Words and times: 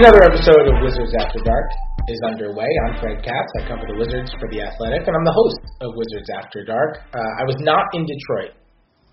Another 0.00 0.24
episode 0.24 0.64
of 0.64 0.80
Wizards 0.80 1.12
After 1.12 1.40
Dark 1.44 1.68
is 2.08 2.18
underway. 2.24 2.64
I'm 2.88 2.98
Fred 3.00 3.22
Katz. 3.22 3.52
I 3.60 3.68
cover 3.68 3.84
the 3.86 3.98
Wizards 3.98 4.32
for 4.40 4.48
The 4.48 4.62
Athletic, 4.62 5.06
and 5.06 5.14
I'm 5.14 5.26
the 5.26 5.36
host 5.36 5.60
of 5.82 5.92
Wizards 5.94 6.30
After 6.42 6.64
Dark. 6.64 7.00
Uh, 7.12 7.18
I 7.18 7.44
was 7.44 7.56
not 7.58 7.84
in 7.92 8.06
Detroit 8.06 8.56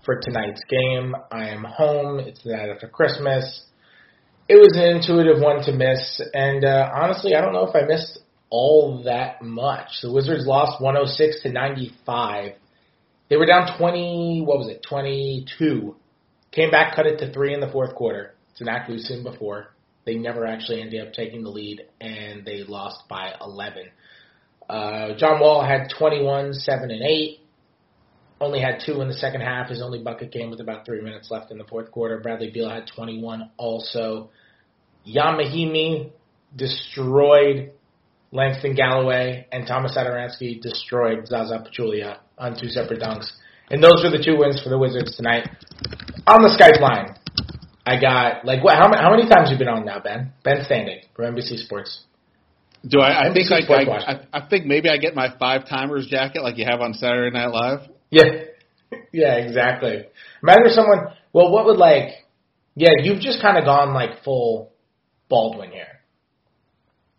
for 0.02 0.18
tonight's 0.18 0.62
game. 0.66 1.14
I 1.30 1.50
am 1.50 1.62
home. 1.64 2.20
It's 2.20 2.42
the 2.42 2.56
night 2.56 2.70
after 2.70 2.88
Christmas. 2.88 3.66
It 4.48 4.54
was 4.54 4.72
an 4.76 4.96
intuitive 4.96 5.42
one 5.42 5.62
to 5.64 5.72
miss, 5.74 6.22
and 6.32 6.64
uh, 6.64 6.88
honestly, 6.96 7.34
I 7.34 7.42
don't 7.42 7.52
know 7.52 7.68
if 7.68 7.76
I 7.76 7.84
missed 7.84 8.20
all 8.48 9.02
that 9.04 9.42
much. 9.42 9.88
The 10.00 10.10
Wizards 10.10 10.46
lost 10.46 10.80
106 10.80 11.42
to 11.42 11.52
95. 11.52 12.52
They 13.28 13.36
were 13.36 13.44
down 13.44 13.76
20, 13.76 14.40
what 14.46 14.56
was 14.56 14.68
it, 14.68 14.82
22. 14.88 15.96
Came 16.50 16.70
back, 16.70 16.96
cut 16.96 17.04
it 17.04 17.18
to 17.18 17.30
three 17.30 17.52
in 17.52 17.60
the 17.60 17.68
fourth 17.68 17.94
quarter. 17.94 18.36
It's 18.52 18.62
an 18.62 18.68
act 18.68 18.88
we've 18.88 19.00
seen 19.00 19.22
before. 19.22 19.74
They 20.08 20.14
never 20.14 20.46
actually 20.46 20.80
ended 20.80 21.06
up 21.06 21.12
taking 21.12 21.42
the 21.42 21.50
lead, 21.50 21.82
and 22.00 22.42
they 22.42 22.62
lost 22.62 23.06
by 23.10 23.34
11. 23.42 23.88
Uh, 24.66 25.08
John 25.18 25.38
Wall 25.38 25.62
had 25.62 25.90
21, 25.98 26.54
7, 26.54 26.90
and 26.90 27.02
8. 27.02 27.40
Only 28.40 28.58
had 28.58 28.80
two 28.86 29.02
in 29.02 29.08
the 29.08 29.14
second 29.14 29.42
half. 29.42 29.68
His 29.68 29.82
only 29.82 29.98
bucket 29.98 30.32
came 30.32 30.48
with 30.48 30.60
about 30.60 30.86
three 30.86 31.02
minutes 31.02 31.30
left 31.30 31.50
in 31.50 31.58
the 31.58 31.64
fourth 31.64 31.90
quarter. 31.90 32.20
Bradley 32.20 32.50
Beal 32.50 32.70
had 32.70 32.86
21 32.86 33.50
also. 33.58 34.30
Ian 35.06 35.36
Mahinmi 35.36 36.10
destroyed 36.56 37.72
Langston 38.32 38.74
Galloway, 38.74 39.46
and 39.52 39.66
Thomas 39.66 39.94
Satoransky 39.94 40.58
destroyed 40.62 41.26
Zaza 41.26 41.62
Pachulia 41.68 42.20
on 42.38 42.58
two 42.58 42.68
separate 42.68 43.02
dunks. 43.02 43.30
And 43.70 43.84
those 43.84 44.02
were 44.02 44.10
the 44.10 44.24
two 44.24 44.38
wins 44.38 44.62
for 44.62 44.70
the 44.70 44.78
Wizards 44.78 45.16
tonight. 45.16 45.50
On 46.26 46.40
the 46.40 46.56
Skype 46.58 46.80
line, 46.80 47.14
I 47.88 47.98
got 47.98 48.44
like 48.44 48.62
what? 48.62 48.76
How 48.76 48.88
many, 48.88 49.02
how 49.02 49.10
many 49.10 49.22
times 49.28 49.48
have 49.48 49.52
you 49.52 49.58
been 49.58 49.68
on 49.68 49.86
now, 49.86 49.98
Ben? 49.98 50.32
Ben 50.44 50.64
Standig 50.68 51.04
for 51.16 51.24
NBC 51.24 51.64
Sports. 51.64 52.04
Do 52.86 53.00
I? 53.00 53.30
I 53.30 53.32
think 53.32 53.50
I, 53.50 53.72
I, 53.72 54.12
I, 54.12 54.26
I 54.34 54.48
think 54.48 54.66
maybe 54.66 54.90
I 54.90 54.98
get 54.98 55.14
my 55.14 55.34
five 55.38 55.66
timers 55.66 56.06
jacket 56.06 56.42
like 56.42 56.58
you 56.58 56.66
have 56.68 56.80
on 56.80 56.92
Saturday 56.92 57.36
Night 57.36 57.50
Live. 57.50 57.88
Yeah, 58.10 58.24
yeah, 59.12 59.36
exactly. 59.36 60.04
Imagine 60.42 60.68
someone. 60.68 60.98
Well, 61.32 61.50
what 61.50 61.64
would 61.64 61.78
like? 61.78 62.10
Yeah, 62.74 62.90
you've 63.02 63.20
just 63.20 63.40
kind 63.40 63.56
of 63.56 63.64
gone 63.64 63.94
like 63.94 64.22
full 64.22 64.72
Baldwin 65.30 65.70
here. 65.70 66.00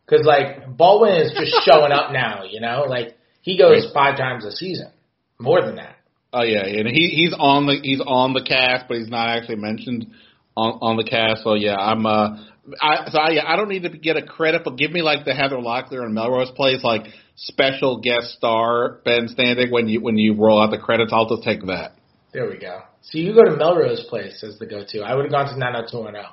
Because 0.06 0.26
like 0.26 0.78
Baldwin 0.78 1.16
is 1.16 1.32
just 1.32 1.66
showing 1.66 1.92
up 1.92 2.12
now, 2.12 2.44
you 2.48 2.62
know. 2.62 2.86
Like 2.88 3.18
he 3.42 3.58
goes 3.58 3.92
five 3.92 4.18
times 4.18 4.46
a 4.46 4.52
season, 4.52 4.92
more 5.40 5.62
than 5.66 5.78
that. 5.78 5.96
Oh 6.32 6.44
yeah, 6.44 6.64
and 6.64 6.88
he 6.88 7.10
he's 7.10 7.34
on 7.38 7.66
the 7.66 7.80
he's 7.82 8.02
on 8.06 8.34
the 8.34 8.44
cast, 8.44 8.86
but 8.88 8.98
he's 8.98 9.10
not 9.10 9.30
actually 9.30 9.56
mentioned 9.56 10.14
on 10.60 10.80
on 10.82 10.98
the 10.98 11.04
cast. 11.04 11.44
So 11.44 11.54
yeah, 11.54 11.76
I'm 11.76 12.06
uh 12.06 12.38
I 12.82 13.10
so 13.10 13.18
I, 13.18 13.54
I 13.54 13.56
don't 13.56 13.70
need 13.70 13.84
to 13.84 13.90
get 13.90 14.18
a 14.18 14.22
credit, 14.22 14.64
but 14.64 14.78
give 14.78 14.92
me 14.92 15.02
like 15.02 15.26
the 15.26 15.34
Heather 15.34 15.58
Locklear 15.58 16.04
and 16.04 16.14
Melrose 16.14 16.52
Place 16.52 16.84
like 16.84 17.08
special 17.36 18.02
guest 18.02 18.32
star 18.38 19.00
Ben 19.06 19.28
Standig 19.28 19.72
when 19.72 19.88
you 19.88 20.02
when 20.02 20.18
you 20.18 20.36
roll 20.36 20.62
out 20.62 20.72
the 20.72 20.78
credits. 20.78 21.12
I'll 21.14 21.30
just 21.30 21.44
take 21.44 21.62
that. 21.68 21.94
There 22.34 22.48
we 22.48 22.58
go. 22.58 22.82
So 23.02 23.18
you 23.18 23.34
go 23.34 23.44
to 23.44 23.56
Melrose 23.56 24.06
Place 24.08 24.44
as 24.44 24.60
the 24.60 24.68
go-to. 24.68 25.02
I 25.02 25.16
would 25.16 25.26
have 25.26 25.32
gone 25.32 25.52
to 25.52 25.58
90210. 25.58 26.32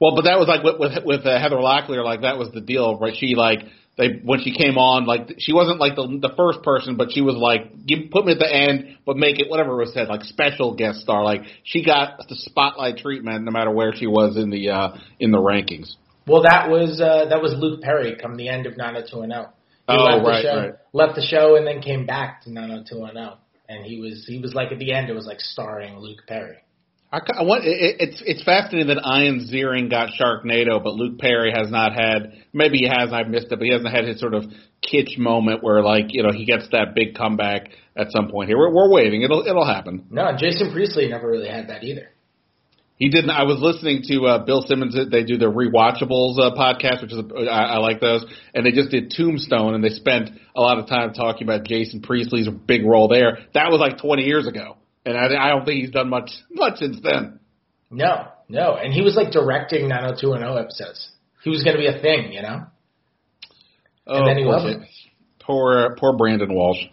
Well, 0.00 0.16
but 0.16 0.22
that 0.22 0.38
was 0.38 0.48
like 0.48 0.62
with 0.64 0.80
with, 0.80 1.04
with 1.04 1.26
uh, 1.26 1.38
Heather 1.38 1.56
Locklear, 1.56 2.04
like 2.04 2.22
that 2.22 2.38
was 2.38 2.50
the 2.52 2.60
deal, 2.60 2.98
right? 2.98 3.14
She 3.16 3.34
like 3.34 3.60
they 3.98 4.20
when 4.24 4.40
she 4.40 4.52
came 4.54 4.78
on, 4.78 5.04
like 5.04 5.34
she 5.38 5.52
wasn't 5.52 5.78
like 5.78 5.96
the 5.96 6.06
the 6.20 6.34
first 6.36 6.62
person, 6.62 6.96
but 6.96 7.12
she 7.12 7.20
was 7.20 7.36
like 7.36 7.84
give, 7.86 8.10
put 8.10 8.24
me 8.24 8.32
at 8.32 8.38
the 8.38 8.50
end, 8.52 8.96
but 9.04 9.16
make 9.16 9.38
it 9.38 9.50
whatever 9.50 9.76
was 9.76 9.92
said, 9.92 10.08
like 10.08 10.22
special 10.24 10.74
guest 10.74 11.00
star. 11.00 11.24
Like 11.24 11.42
she 11.64 11.84
got 11.84 12.18
the 12.28 12.34
spotlight 12.34 12.98
treatment 12.98 13.44
no 13.44 13.50
matter 13.50 13.70
where 13.70 13.94
she 13.94 14.06
was 14.06 14.36
in 14.36 14.50
the 14.50 14.70
uh 14.70 14.96
in 15.20 15.30
the 15.30 15.38
rankings. 15.38 15.96
Well, 16.26 16.42
that 16.44 16.70
was 16.70 17.00
uh, 17.00 17.26
that 17.28 17.42
was 17.42 17.52
Luke 17.56 17.82
Perry 17.82 18.16
come 18.16 18.36
the 18.36 18.48
end 18.48 18.66
of 18.66 18.76
90210. 18.76 19.52
He 19.88 19.94
Oh, 19.94 20.04
left 20.04 20.26
right, 20.26 20.42
the 20.42 20.48
show, 20.48 20.56
right. 20.56 20.74
left 20.92 21.14
the 21.16 21.22
show, 21.22 21.56
and 21.56 21.66
then 21.66 21.82
came 21.82 22.06
back 22.06 22.42
to 22.42 22.52
90210. 22.52 23.38
And 23.68 23.84
he 23.84 24.00
was 24.00 24.24
he 24.26 24.38
was 24.38 24.54
like 24.54 24.70
at 24.72 24.78
the 24.78 24.92
end, 24.92 25.10
it 25.10 25.14
was 25.14 25.26
like 25.26 25.40
starring 25.40 25.98
Luke 25.98 26.22
Perry. 26.26 26.58
I, 27.12 27.18
I 27.40 27.42
want, 27.42 27.64
it, 27.66 27.96
it's 28.00 28.22
it's 28.24 28.42
fascinating 28.42 28.88
that 28.88 29.04
Ian 29.04 29.46
Ziering 29.52 29.90
got 29.90 30.08
Sharknado, 30.18 30.82
but 30.82 30.94
Luke 30.94 31.18
Perry 31.18 31.52
has 31.54 31.70
not 31.70 31.92
had. 31.92 32.32
Maybe 32.54 32.78
he 32.78 32.88
has. 32.88 33.12
I've 33.12 33.28
missed 33.28 33.52
it, 33.52 33.58
but 33.58 33.64
he 33.64 33.70
hasn't 33.70 33.94
had 33.94 34.06
his 34.06 34.18
sort 34.18 34.32
of 34.32 34.44
kitsch 34.82 35.18
moment 35.18 35.62
where 35.62 35.82
like 35.82 36.06
you 36.08 36.22
know 36.22 36.32
he 36.32 36.46
gets 36.46 36.68
that 36.72 36.94
big 36.94 37.14
comeback 37.14 37.68
at 37.94 38.10
some 38.12 38.30
point 38.30 38.48
here. 38.48 38.56
We're, 38.56 38.72
we're 38.72 38.90
waiting. 38.90 39.20
It'll 39.22 39.46
it'll 39.46 39.66
happen. 39.66 40.06
No, 40.10 40.32
Jason 40.38 40.72
Priestley 40.72 41.08
never 41.08 41.28
really 41.28 41.48
had 41.48 41.68
that 41.68 41.84
either. 41.84 42.08
He 42.96 43.10
didn't. 43.10 43.30
I 43.30 43.42
was 43.42 43.58
listening 43.60 44.04
to 44.08 44.26
uh, 44.26 44.44
Bill 44.46 44.62
Simmons. 44.62 44.94
They 44.94 45.24
do 45.24 45.36
the 45.36 45.50
rewatchables 45.52 46.38
uh, 46.38 46.54
podcast, 46.56 47.02
which 47.02 47.12
is 47.12 47.18
a, 47.18 47.50
I, 47.50 47.74
I 47.74 47.78
like 47.78 48.00
those. 48.00 48.24
And 48.54 48.64
they 48.64 48.70
just 48.70 48.90
did 48.90 49.12
Tombstone, 49.14 49.74
and 49.74 49.82
they 49.82 49.90
spent 49.90 50.30
a 50.54 50.60
lot 50.60 50.78
of 50.78 50.86
time 50.86 51.12
talking 51.12 51.42
about 51.42 51.64
Jason 51.64 52.00
Priestley's 52.00 52.48
big 52.48 52.86
role 52.86 53.08
there. 53.08 53.38
That 53.54 53.70
was 53.70 53.80
like 53.80 53.98
20 53.98 54.22
years 54.22 54.46
ago, 54.46 54.76
and 55.04 55.16
I, 55.16 55.46
I 55.46 55.48
don't 55.48 55.64
think 55.64 55.80
he's 55.80 55.90
done 55.90 56.08
much 56.08 56.30
much 56.50 56.78
since 56.78 56.98
then. 57.02 57.40
No, 57.90 58.28
no, 58.48 58.76
and 58.76 58.92
he 58.92 59.02
was 59.02 59.16
like 59.16 59.32
directing 59.32 59.88
90210 59.88 60.64
episodes. 60.64 61.10
He 61.42 61.50
was 61.50 61.62
going 61.62 61.76
to 61.76 61.80
be 61.80 61.88
a 61.88 62.00
thing, 62.00 62.32
you 62.32 62.42
know. 62.42 62.66
Oh, 64.06 64.26
then 64.26 64.36
he 64.36 64.44
poor, 64.44 64.52
wasn't. 64.52 64.84
poor 65.40 65.96
poor 65.98 66.16
Brandon 66.16 66.54
Walsh. 66.54 66.84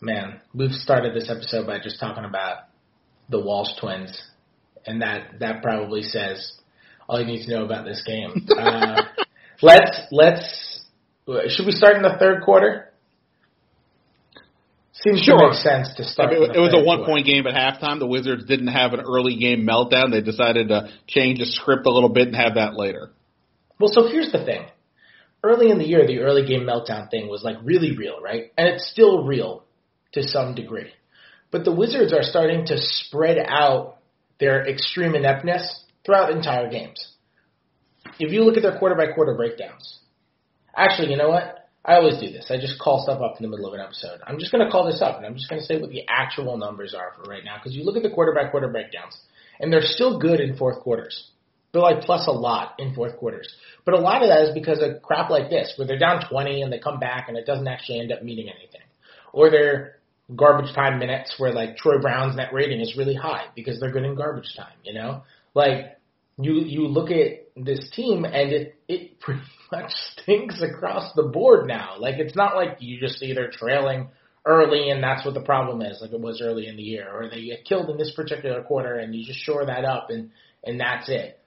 Man, 0.00 0.40
we've 0.54 0.72
started 0.72 1.14
this 1.14 1.28
episode 1.30 1.66
by 1.66 1.78
just 1.80 1.98
talking 1.98 2.24
about 2.24 2.64
the 3.28 3.40
Walsh 3.40 3.70
twins, 3.80 4.22
and 4.86 5.02
that 5.02 5.40
that 5.40 5.62
probably 5.62 6.02
says 6.02 6.58
all 7.08 7.20
you 7.20 7.26
need 7.26 7.44
to 7.46 7.50
know 7.50 7.64
about 7.64 7.84
this 7.84 8.02
game. 8.06 8.46
uh, 8.56 9.02
let's 9.62 10.00
let's 10.12 10.84
should 11.48 11.66
we 11.66 11.72
start 11.72 11.96
in 11.96 12.02
the 12.02 12.16
third 12.18 12.42
quarter? 12.42 12.87
Seems 15.04 15.20
Sure. 15.20 15.38
to 15.38 15.48
make 15.48 15.54
sense 15.54 15.94
to 15.96 16.04
start. 16.04 16.32
in 16.32 16.42
It, 16.42 16.56
it 16.56 16.60
was 16.60 16.74
a 16.74 16.82
one 16.82 17.04
point 17.04 17.26
game 17.26 17.46
at 17.46 17.54
halftime. 17.54 17.98
The 18.00 18.06
Wizards 18.06 18.44
didn't 18.46 18.68
have 18.68 18.94
an 18.94 19.00
early 19.00 19.36
game 19.36 19.66
meltdown. 19.66 20.10
They 20.10 20.20
decided 20.22 20.68
to 20.68 20.90
change 21.06 21.38
the 21.38 21.46
script 21.46 21.86
a 21.86 21.90
little 21.90 22.08
bit 22.08 22.26
and 22.28 22.36
have 22.36 22.54
that 22.54 22.74
later. 22.74 23.10
Well, 23.78 23.90
so 23.92 24.08
here's 24.08 24.32
the 24.32 24.44
thing. 24.44 24.66
Early 25.44 25.70
in 25.70 25.78
the 25.78 25.86
year, 25.86 26.04
the 26.04 26.18
early 26.20 26.44
game 26.46 26.62
meltdown 26.62 27.10
thing 27.10 27.28
was 27.28 27.44
like 27.44 27.56
really 27.62 27.96
real, 27.96 28.20
right? 28.20 28.50
And 28.58 28.66
it's 28.68 28.90
still 28.90 29.24
real 29.24 29.62
to 30.12 30.22
some 30.24 30.56
degree. 30.56 30.90
But 31.52 31.64
the 31.64 31.72
Wizards 31.72 32.12
are 32.12 32.24
starting 32.24 32.66
to 32.66 32.76
spread 32.76 33.38
out 33.38 33.98
their 34.40 34.66
extreme 34.66 35.14
ineptness 35.14 35.84
throughout 36.04 36.32
entire 36.32 36.68
games. 36.68 37.12
If 38.18 38.32
you 38.32 38.42
look 38.42 38.56
at 38.56 38.62
their 38.64 38.78
quarter 38.78 38.96
by 38.96 39.12
quarter 39.12 39.34
breakdowns, 39.34 40.00
actually, 40.76 41.10
you 41.10 41.16
know 41.16 41.28
what? 41.28 41.57
I 41.88 41.94
always 41.94 42.20
do 42.20 42.30
this. 42.30 42.50
I 42.50 42.60
just 42.60 42.78
call 42.78 43.02
stuff 43.02 43.22
up 43.22 43.40
in 43.40 43.42
the 43.42 43.48
middle 43.48 43.66
of 43.66 43.72
an 43.72 43.80
episode. 43.80 44.20
I'm 44.26 44.38
just 44.38 44.52
going 44.52 44.62
to 44.62 44.70
call 44.70 44.84
this 44.84 45.00
up 45.00 45.16
and 45.16 45.24
I'm 45.24 45.34
just 45.34 45.48
going 45.48 45.58
to 45.58 45.66
say 45.66 45.80
what 45.80 45.88
the 45.88 46.02
actual 46.06 46.58
numbers 46.58 46.94
are 46.94 47.14
for 47.16 47.22
right 47.30 47.42
now 47.42 47.56
because 47.56 47.74
you 47.74 47.82
look 47.82 47.96
at 47.96 48.02
the 48.02 48.10
quarter 48.10 48.34
by 48.34 48.50
quarter 48.50 48.68
breakdowns 48.68 49.16
and 49.58 49.72
they're 49.72 49.80
still 49.80 50.18
good 50.18 50.38
in 50.38 50.58
fourth 50.58 50.80
quarters. 50.80 51.30
They're 51.72 51.80
like 51.80 52.02
plus 52.02 52.26
a 52.26 52.30
lot 52.30 52.74
in 52.78 52.94
fourth 52.94 53.16
quarters. 53.16 53.48
But 53.86 53.94
a 53.94 54.00
lot 54.00 54.22
of 54.22 54.28
that 54.28 54.42
is 54.42 54.54
because 54.54 54.82
of 54.82 55.00
crap 55.00 55.30
like 55.30 55.48
this, 55.48 55.72
where 55.76 55.88
they're 55.88 55.98
down 55.98 56.28
20 56.28 56.60
and 56.60 56.70
they 56.70 56.78
come 56.78 57.00
back 57.00 57.28
and 57.28 57.38
it 57.38 57.46
doesn't 57.46 57.66
actually 57.66 58.00
end 58.00 58.12
up 58.12 58.22
meaning 58.22 58.50
anything. 58.50 58.82
Or 59.32 59.50
they're 59.50 59.96
garbage 60.36 60.74
time 60.74 60.98
minutes 60.98 61.36
where 61.38 61.52
like 61.54 61.78
Troy 61.78 61.98
Brown's 62.02 62.36
net 62.36 62.52
rating 62.52 62.80
is 62.80 62.98
really 62.98 63.14
high 63.14 63.46
because 63.56 63.80
they're 63.80 63.92
good 63.92 64.04
in 64.04 64.14
garbage 64.14 64.54
time, 64.54 64.76
you 64.84 64.92
know? 64.92 65.22
Like 65.54 65.97
you 66.38 66.60
you 66.64 66.86
look 66.86 67.10
at 67.10 67.48
this 67.56 67.90
team 67.94 68.24
and 68.24 68.52
it 68.52 68.74
it 68.88 69.20
pretty 69.20 69.40
much 69.70 69.90
stinks 70.12 70.62
across 70.62 71.12
the 71.14 71.24
board 71.24 71.66
now. 71.66 71.96
Like 71.98 72.16
it's 72.18 72.36
not 72.36 72.54
like 72.54 72.78
you 72.80 73.00
just 73.00 73.18
see 73.18 73.34
they're 73.34 73.50
trailing 73.50 74.08
early 74.46 74.90
and 74.90 75.02
that's 75.02 75.24
what 75.24 75.34
the 75.34 75.42
problem 75.42 75.82
is, 75.82 75.98
like 76.00 76.12
it 76.12 76.20
was 76.20 76.40
early 76.42 76.68
in 76.68 76.76
the 76.76 76.82
year, 76.82 77.08
or 77.12 77.28
they 77.28 77.44
get 77.44 77.64
killed 77.64 77.90
in 77.90 77.98
this 77.98 78.12
particular 78.14 78.62
quarter 78.62 78.94
and 78.94 79.14
you 79.14 79.24
just 79.26 79.40
shore 79.40 79.66
that 79.66 79.84
up 79.84 80.10
and 80.10 80.30
and 80.64 80.80
that's 80.80 81.08
it. 81.08 81.40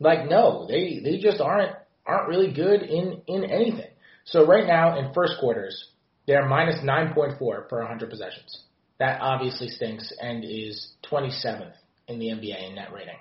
Like 0.00 0.28
no, 0.28 0.66
they 0.68 1.00
they 1.02 1.18
just 1.18 1.40
aren't 1.40 1.76
aren't 2.06 2.28
really 2.28 2.52
good 2.52 2.82
in 2.82 3.22
in 3.26 3.44
anything. 3.44 3.90
So 4.24 4.46
right 4.46 4.66
now 4.66 4.98
in 4.98 5.14
first 5.14 5.34
quarters, 5.40 5.90
they're 6.26 6.46
minus 6.46 6.84
9.4 6.84 7.38
per 7.68 7.78
100 7.78 8.10
possessions. 8.10 8.62
That 8.98 9.20
obviously 9.20 9.68
stinks 9.68 10.12
and 10.20 10.44
is 10.44 10.92
27th 11.10 11.72
in 12.08 12.18
the 12.18 12.26
NBA 12.26 12.68
in 12.68 12.74
net 12.74 12.92
rating. 12.92 13.16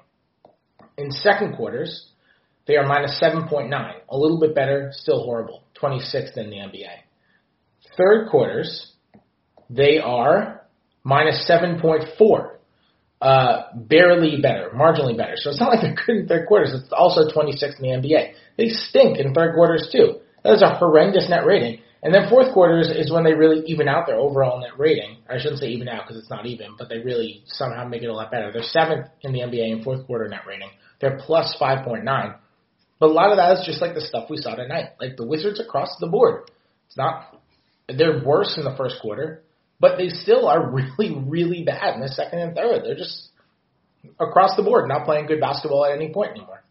In 0.97 1.11
second 1.11 1.55
quarters, 1.55 2.07
they 2.65 2.75
are 2.75 2.85
minus 2.85 3.19
7.9, 3.21 3.71
a 4.09 4.17
little 4.17 4.39
bit 4.39 4.55
better, 4.55 4.89
still 4.93 5.23
horrible, 5.23 5.63
26th 5.81 6.37
in 6.37 6.49
the 6.49 6.57
NBA. 6.57 6.89
Third 7.97 8.29
quarters, 8.29 8.93
they 9.69 9.99
are 9.99 10.65
minus 11.03 11.49
7.4, 11.49 12.55
uh, 13.21 13.61
barely 13.75 14.41
better, 14.41 14.71
marginally 14.75 15.15
better. 15.15 15.33
So 15.35 15.51
it's 15.51 15.59
not 15.59 15.69
like 15.69 15.81
they're 15.81 15.95
good 16.05 16.17
in 16.17 16.27
third 16.27 16.47
quarters. 16.47 16.73
It's 16.73 16.91
also 16.91 17.29
26th 17.29 17.79
in 17.79 18.01
the 18.01 18.07
NBA. 18.07 18.33
They 18.57 18.69
stink 18.69 19.17
in 19.17 19.33
third 19.33 19.53
quarters 19.53 19.89
too. 19.91 20.19
That 20.43 20.53
is 20.53 20.61
a 20.61 20.75
horrendous 20.75 21.29
net 21.29 21.45
rating. 21.45 21.81
And 22.03 22.13
then 22.13 22.29
fourth 22.29 22.53
quarters 22.53 22.89
is 22.89 23.11
when 23.11 23.23
they 23.23 23.33
really 23.33 23.63
even 23.65 23.87
out 23.87 24.05
their 24.05 24.17
overall 24.17 24.59
net 24.59 24.77
rating. 24.77 25.17
I 25.29 25.39
shouldn't 25.39 25.59
say 25.59 25.67
even 25.67 25.89
out 25.89 26.03
because 26.07 26.21
it's 26.21 26.29
not 26.29 26.45
even, 26.45 26.75
but 26.77 26.89
they 26.89 26.99
really 26.99 27.43
somehow 27.47 27.87
make 27.87 28.03
it 28.03 28.07
a 28.07 28.13
lot 28.13 28.31
better. 28.31 28.51
They're 28.51 28.63
seventh 28.63 29.07
in 29.21 29.33
the 29.33 29.39
NBA 29.39 29.71
in 29.71 29.83
fourth 29.83 30.05
quarter 30.05 30.27
net 30.27 30.41
rating. 30.47 30.69
They're 30.99 31.19
plus 31.25 31.55
5.9. 31.59 32.35
But 32.99 33.05
a 33.09 33.13
lot 33.13 33.31
of 33.31 33.37
that 33.37 33.59
is 33.59 33.65
just 33.65 33.81
like 33.81 33.93
the 33.93 34.01
stuff 34.01 34.29
we 34.29 34.37
saw 34.37 34.55
tonight. 34.55 34.91
Like 34.99 35.17
the 35.17 35.25
Wizards 35.25 35.59
across 35.59 35.95
the 35.99 36.07
board. 36.07 36.49
It's 36.87 36.97
not 36.97 37.37
they're 37.87 38.23
worse 38.23 38.57
in 38.57 38.63
the 38.63 38.75
first 38.75 38.95
quarter, 39.01 39.43
but 39.79 39.97
they 39.97 40.09
still 40.09 40.47
are 40.47 40.71
really, 40.99 41.15
really 41.15 41.63
bad 41.63 41.95
in 41.95 42.01
the 42.01 42.09
second 42.09 42.39
and 42.39 42.55
third. 42.55 42.83
They're 42.83 42.95
just 42.95 43.29
across 44.19 44.55
the 44.55 44.63
board 44.63 44.87
not 44.87 45.05
playing 45.05 45.27
good 45.27 45.39
basketball 45.39 45.85
at 45.85 45.93
any 45.93 46.13
point 46.13 46.31
anymore. 46.31 46.63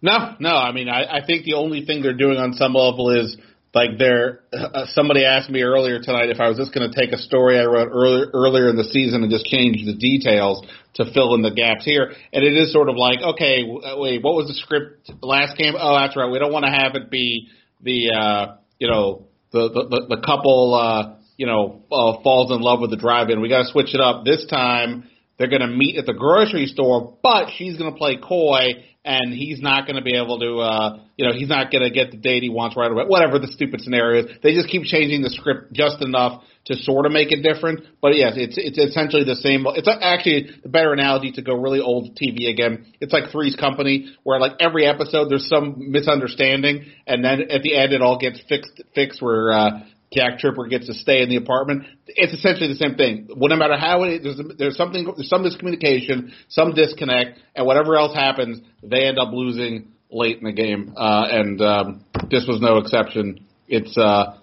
No, 0.00 0.34
no. 0.38 0.54
I 0.54 0.72
mean, 0.72 0.88
I, 0.88 1.18
I 1.18 1.26
think 1.26 1.44
the 1.44 1.54
only 1.54 1.84
thing 1.86 2.02
they're 2.02 2.12
doing 2.12 2.36
on 2.36 2.52
some 2.52 2.74
level 2.74 3.10
is 3.10 3.36
like 3.74 3.98
they're. 3.98 4.40
Uh, 4.52 4.86
somebody 4.92 5.24
asked 5.24 5.50
me 5.50 5.62
earlier 5.62 6.00
tonight 6.00 6.30
if 6.30 6.40
I 6.40 6.48
was 6.48 6.56
just 6.56 6.72
going 6.72 6.90
to 6.90 6.94
take 6.94 7.12
a 7.12 7.18
story 7.18 7.58
I 7.58 7.64
wrote 7.64 7.88
earlier 7.90 8.30
earlier 8.32 8.68
in 8.70 8.76
the 8.76 8.84
season 8.84 9.22
and 9.22 9.30
just 9.30 9.46
change 9.46 9.84
the 9.84 9.94
details 9.94 10.64
to 10.94 11.12
fill 11.12 11.34
in 11.34 11.42
the 11.42 11.50
gaps 11.50 11.84
here. 11.84 12.12
And 12.32 12.44
it 12.44 12.54
is 12.54 12.72
sort 12.72 12.88
of 12.88 12.96
like, 12.96 13.18
okay, 13.20 13.64
wait, 13.66 14.22
what 14.22 14.34
was 14.34 14.46
the 14.48 14.54
script 14.54 15.10
last 15.22 15.58
game? 15.58 15.74
Oh, 15.78 15.98
that's 15.98 16.16
right. 16.16 16.30
We 16.30 16.38
don't 16.38 16.52
want 16.52 16.64
to 16.66 16.70
have 16.70 16.94
it 16.94 17.10
be 17.10 17.48
the 17.82 18.12
uh, 18.14 18.56
you 18.78 18.88
know 18.88 19.26
the 19.52 19.68
the, 19.68 20.16
the 20.16 20.22
couple 20.24 20.74
uh, 20.74 21.16
you 21.36 21.46
know 21.46 21.82
uh, 21.92 22.22
falls 22.22 22.50
in 22.50 22.60
love 22.60 22.80
with 22.80 22.90
the 22.90 22.96
drive-in. 22.96 23.40
We 23.40 23.48
got 23.48 23.64
to 23.64 23.70
switch 23.70 23.94
it 23.94 24.00
up 24.00 24.24
this 24.24 24.46
time. 24.46 25.10
They're 25.38 25.48
going 25.48 25.62
to 25.62 25.68
meet 25.68 25.96
at 25.96 26.06
the 26.06 26.12
grocery 26.12 26.66
store, 26.66 27.16
but 27.22 27.50
she's 27.56 27.76
going 27.76 27.92
to 27.92 27.98
play 27.98 28.16
coy 28.16 28.84
and 29.04 29.34
he's 29.34 29.60
not 29.60 29.86
going 29.86 29.96
to 29.96 30.02
be 30.02 30.16
able 30.16 30.38
to, 30.38 30.58
uh, 30.58 30.98
you 31.16 31.26
know, 31.26 31.32
he's 31.34 31.48
not 31.48 31.70
going 31.70 31.84
to 31.84 31.90
get 31.90 32.10
the 32.10 32.16
date 32.16 32.42
he 32.42 32.48
wants 32.48 32.74
right 32.74 32.90
away. 32.90 33.04
Whatever 33.06 33.38
the 33.38 33.48
stupid 33.48 33.82
scenario 33.82 34.24
is, 34.24 34.38
they 34.42 34.54
just 34.54 34.68
keep 34.68 34.84
changing 34.84 35.20
the 35.20 35.28
script 35.28 35.74
just 35.74 36.00
enough 36.00 36.42
to 36.66 36.74
sort 36.76 37.04
of 37.04 37.12
make 37.12 37.30
it 37.30 37.42
different. 37.42 37.84
But 38.00 38.16
yes, 38.16 38.32
it's 38.36 38.56
it's 38.56 38.78
essentially 38.78 39.24
the 39.24 39.36
same. 39.36 39.66
It's 39.74 39.88
actually 39.88 40.48
a 40.64 40.68
better 40.70 40.94
analogy 40.94 41.32
to 41.32 41.42
go 41.42 41.54
really 41.54 41.80
old 41.80 42.16
TV 42.16 42.48
again. 42.48 42.86
It's 43.00 43.12
like 43.12 43.30
Three's 43.30 43.56
Company, 43.56 44.14
where 44.22 44.40
like 44.40 44.52
every 44.58 44.86
episode 44.86 45.28
there's 45.28 45.48
some 45.48 45.92
misunderstanding, 45.92 46.86
and 47.06 47.22
then 47.22 47.42
at 47.50 47.62
the 47.62 47.76
end 47.76 47.92
it 47.92 48.00
all 48.00 48.18
gets 48.18 48.40
fixed. 48.48 48.82
Fixed 48.94 49.20
where 49.20 49.52
uh, 49.52 49.80
Jack 50.14 50.38
Tripper 50.38 50.66
gets 50.66 50.86
to 50.86 50.94
stay 50.94 51.22
in 51.22 51.28
the 51.28 51.36
apartment. 51.36 51.84
It's 52.06 52.32
essentially 52.32 52.68
the 52.68 52.76
same 52.76 52.94
thing. 52.94 53.28
Well, 53.36 53.48
no 53.48 53.56
matter 53.56 53.76
how 53.76 54.04
it 54.04 54.22
there's 54.22 54.40
there's 54.58 54.76
something 54.76 55.04
there's 55.16 55.28
some 55.28 55.44
miscommunication, 55.44 56.30
some 56.48 56.74
disconnect, 56.74 57.38
and 57.54 57.66
whatever 57.66 57.96
else 57.96 58.14
happens, 58.14 58.60
they 58.82 59.04
end 59.04 59.18
up 59.18 59.32
losing 59.32 59.88
late 60.10 60.38
in 60.38 60.44
the 60.44 60.52
game. 60.52 60.94
Uh, 60.96 61.26
and 61.30 61.60
um, 61.60 62.04
this 62.30 62.46
was 62.46 62.60
no 62.60 62.78
exception. 62.78 63.44
It's 63.68 63.96
uh, 63.98 64.36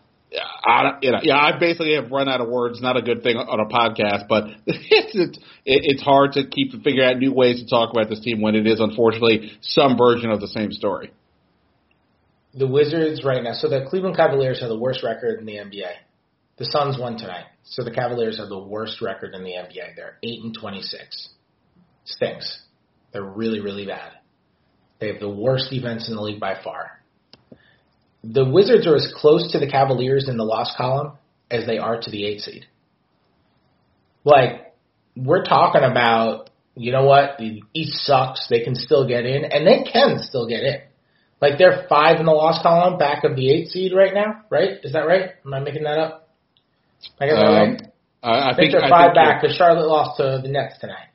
I, 0.63 0.97
you 1.01 1.12
know, 1.12 1.19
yeah, 1.23 1.38
I 1.38 1.57
basically 1.59 1.95
have 1.95 2.12
run 2.12 2.29
out 2.29 2.41
of 2.41 2.47
words. 2.47 2.81
Not 2.81 2.97
a 2.97 3.01
good 3.01 3.23
thing 3.23 3.38
on 3.38 3.59
a 3.59 3.65
podcast, 3.65 4.27
but 4.27 4.45
it's 4.65 5.15
it's 5.15 5.39
it's 5.65 6.01
hard 6.01 6.33
to 6.33 6.47
keep 6.47 6.71
figure 6.83 7.03
out 7.03 7.18
new 7.18 7.33
ways 7.33 7.62
to 7.62 7.68
talk 7.68 7.91
about 7.91 8.09
this 8.09 8.19
team 8.19 8.41
when 8.41 8.56
it 8.56 8.68
is 8.68 8.79
unfortunately 8.79 9.57
some 9.62 9.97
version 9.97 10.29
of 10.29 10.39
the 10.39 10.47
same 10.47 10.71
story 10.71 11.12
the 12.53 12.68
Wizards 12.68 13.24
right 13.24 13.44
now. 13.44 13.53
So 13.53 13.69
the 13.69 13.86
Cleveland 13.89 14.15
Cavaliers 14.15 14.59
have 14.62 14.69
the 14.69 14.77
worst 14.77 15.03
record 15.03 15.39
in 15.39 15.45
the 15.45 15.56
NBA. 15.56 15.92
The 16.57 16.65
Suns 16.65 16.98
won 17.00 17.18
tonight, 17.18 17.45
so 17.63 17.83
the 17.83 17.92
Cavaliers 17.92 18.38
have 18.38 18.50
the 18.50 18.59
worst 18.59 19.01
record 19.01 19.33
in 19.33 19.44
the 19.44 19.51
NBA. 19.51 19.95
They're 19.95 20.18
eight 20.21 20.44
and 20.44 20.56
twenty-six. 20.59 21.30
Stinks. 22.06 22.62
They're 23.13 23.24
really, 23.24 23.59
really 23.59 23.86
bad. 23.86 24.12
They 25.00 25.07
have 25.07 25.19
the 25.19 25.30
worst 25.30 25.71
defense 25.71 26.07
in 26.07 26.15
the 26.15 26.21
league 26.21 26.39
by 26.39 26.62
far. 26.63 27.01
The 28.24 28.45
Wizards 28.45 28.86
are 28.86 28.95
as 28.95 29.12
close 29.15 29.51
to 29.51 29.59
the 29.59 29.69
Cavaliers 29.69 30.30
in 30.30 30.38
the 30.38 30.44
loss 30.44 30.75
column 30.77 31.13
as 31.50 31.65
they 31.65 31.80
are 31.80 32.00
to 32.00 32.12
the 32.12 32.25
eight 32.25 32.42
seed. 32.42 32.68
Like, 34.24 34.74
we're 35.15 35.44
talking 35.44 35.81
about, 35.83 36.51
you 36.75 36.92
know 36.92 37.06
what, 37.06 37.38
the 37.39 37.63
East 37.74 38.06
sucks, 38.06 38.47
they 38.47 38.63
can 38.63 38.75
still 38.75 39.07
get 39.07 39.25
in, 39.25 39.45
and 39.45 39.65
they 39.65 39.89
can 39.92 40.19
still 40.19 40.47
get 40.47 40.62
in. 40.62 40.81
Like 41.41 41.57
they're 41.57 41.85
five 41.89 42.19
in 42.19 42.27
the 42.27 42.31
loss 42.31 42.61
column, 42.61 42.99
back 42.99 43.23
of 43.23 43.35
the 43.35 43.49
eight 43.51 43.69
seed 43.69 43.93
right 43.95 44.13
now, 44.13 44.43
right? 44.49 44.77
Is 44.83 44.93
that 44.93 45.07
right? 45.07 45.31
Am 45.43 45.53
I 45.53 45.59
making 45.59 45.83
that 45.83 45.97
up? 45.97 46.29
I 47.19 47.25
that 47.25 47.33
um, 47.33 47.53
right. 47.55 47.81
I, 48.21 48.29
I, 48.29 48.51
I 48.51 48.55
think, 48.55 48.71
think 48.71 48.71
they're 48.73 48.89
five 48.89 49.15
back 49.15 49.41
because 49.41 49.57
Charlotte 49.57 49.88
lost 49.88 50.17
to 50.17 50.39
the 50.43 50.49
Nets 50.49 50.77
tonight. 50.79 51.07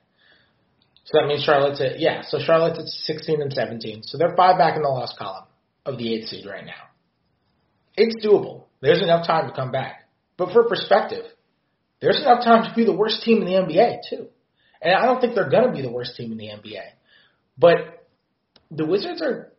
So 1.04 1.18
that 1.20 1.28
means 1.28 1.44
Charlotte's 1.44 1.80
at 1.80 2.00
yeah. 2.00 2.22
So 2.26 2.40
Charlotte's 2.40 2.80
at 2.80 2.86
sixteen 2.86 3.40
and 3.40 3.52
seventeen. 3.52 4.02
So 4.02 4.18
they're 4.18 4.34
five 4.36 4.58
back 4.58 4.74
in 4.74 4.82
the 4.82 4.88
loss 4.88 5.14
column 5.16 5.44
of 5.84 5.98
the 5.98 6.12
eight 6.12 6.26
seed 6.26 6.44
right 6.44 6.66
now. 6.66 6.90
It's 7.96 8.26
doable. 8.26 8.64
There's 8.80 9.02
enough 9.02 9.26
time 9.26 9.48
to 9.48 9.54
come 9.54 9.70
back. 9.70 10.08
But 10.36 10.52
for 10.52 10.64
perspective, 10.64 11.24
there's 12.00 12.20
enough 12.20 12.42
time 12.42 12.68
to 12.68 12.74
be 12.74 12.84
the 12.84 12.92
worst 12.92 13.22
team 13.22 13.42
in 13.42 13.46
the 13.46 13.52
NBA 13.52 14.00
too. 14.10 14.26
And 14.82 14.92
I 14.92 15.06
don't 15.06 15.20
think 15.20 15.36
they're 15.36 15.48
gonna 15.48 15.72
be 15.72 15.82
the 15.82 15.92
worst 15.92 16.16
team 16.16 16.32
in 16.32 16.38
the 16.38 16.48
NBA. 16.48 16.82
But 17.56 18.04
the 18.72 18.84
Wizards 18.84 19.22
are 19.22 19.52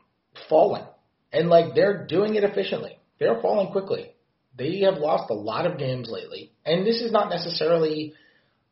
falling. 0.50 0.86
And 1.32 1.50
like 1.50 1.76
they're 1.76 2.06
doing 2.06 2.36
it 2.36 2.44
efficiently. 2.44 3.00
They're 3.20 3.42
falling 3.42 3.72
quickly. 3.72 4.14
They 4.58 4.80
have 4.82 4.98
lost 4.98 5.30
a 5.30 5.36
lot 5.36 5.66
of 5.66 5.78
games 5.78 6.10
lately. 6.10 6.52
And 6.66 6.86
this 6.86 7.02
is 7.02 7.12
not 7.12 7.30
necessarily 7.30 8.14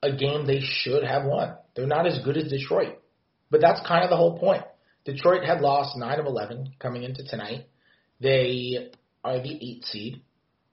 a 0.01 0.15
game 0.15 0.45
they 0.45 0.62
should 0.62 1.03
have 1.03 1.25
won. 1.25 1.56
They're 1.75 1.88
not 1.88 2.07
as 2.07 2.23
good 2.23 2.38
as 2.38 2.50
Detroit. 2.50 2.97
But 3.51 3.62
that's 3.62 3.85
kind 3.88 4.03
of 4.03 4.09
the 4.09 4.17
whole 4.17 4.39
point. 4.39 4.63
Detroit 5.06 5.45
had 5.45 5.62
lost 5.62 5.97
9 5.97 6.19
of 6.19 6.25
11 6.25 6.73
coming 6.79 7.03
into 7.03 7.23
tonight. 7.23 7.67
They 8.19 8.89
are 9.23 9.39
the 9.39 9.77
8 9.77 9.85
seed. 9.85 10.21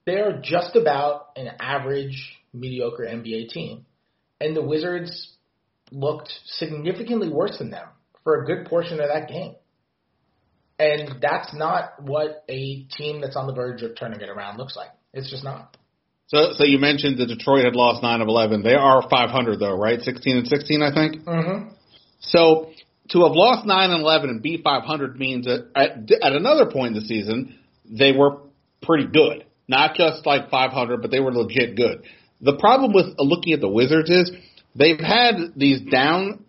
They're 0.05 0.41
just 0.41 0.75
about 0.75 1.29
an 1.35 1.49
average, 1.59 2.39
mediocre 2.51 3.03
NBA 3.05 3.49
team. 3.49 3.85
And 4.41 4.55
the 4.55 4.61
Wizards 4.61 5.33
looked 5.91 6.31
significantly 6.45 7.29
worse 7.29 7.57
than 7.59 7.69
them 7.69 7.87
for 8.23 8.41
a 8.41 8.45
good 8.45 8.65
portion 8.67 8.99
of 8.99 9.07
that 9.07 9.29
game. 9.29 9.55
And 10.79 11.21
that's 11.21 11.53
not 11.53 12.01
what 12.01 12.43
a 12.49 12.83
team 12.97 13.21
that's 13.21 13.35
on 13.35 13.47
the 13.47 13.53
verge 13.53 13.83
of 13.83 13.95
turning 13.95 14.21
it 14.21 14.29
around 14.29 14.57
looks 14.57 14.75
like. 14.75 14.89
It's 15.13 15.29
just 15.29 15.43
not. 15.43 15.77
So, 16.27 16.53
so 16.53 16.63
you 16.63 16.79
mentioned 16.79 17.19
that 17.19 17.27
Detroit 17.27 17.65
had 17.65 17.75
lost 17.75 18.01
nine 18.01 18.21
of 18.21 18.27
eleven. 18.27 18.63
They 18.63 18.73
are 18.73 19.07
500 19.07 19.59
though, 19.59 19.77
right? 19.77 20.01
16 20.01 20.37
and 20.37 20.47
16, 20.47 20.81
I 20.81 20.93
think. 20.93 21.25
Mm-hmm. 21.25 21.69
So 22.21 22.71
to 23.09 23.23
have 23.23 23.33
lost 23.33 23.67
nine 23.67 23.91
and 23.91 24.01
11 24.01 24.29
and 24.29 24.41
be 24.41 24.61
500 24.63 25.17
means 25.17 25.45
that 25.45 25.69
at, 25.75 26.11
at 26.21 26.33
another 26.33 26.71
point 26.71 26.95
in 26.95 27.01
the 27.01 27.07
season 27.07 27.59
they 27.85 28.11
were 28.11 28.37
pretty 28.81 29.07
good. 29.07 29.45
Not 29.67 29.95
just 29.95 30.25
like 30.25 30.49
500, 30.49 31.01
but 31.01 31.11
they 31.11 31.19
were 31.19 31.31
legit 31.31 31.75
good. 31.75 32.03
The 32.41 32.57
problem 32.57 32.93
with 32.93 33.15
looking 33.17 33.53
at 33.53 33.61
the 33.61 33.69
Wizards 33.69 34.09
is 34.09 34.31
they've 34.75 34.99
had 34.99 35.35
these 35.55 35.81
down 35.81 36.43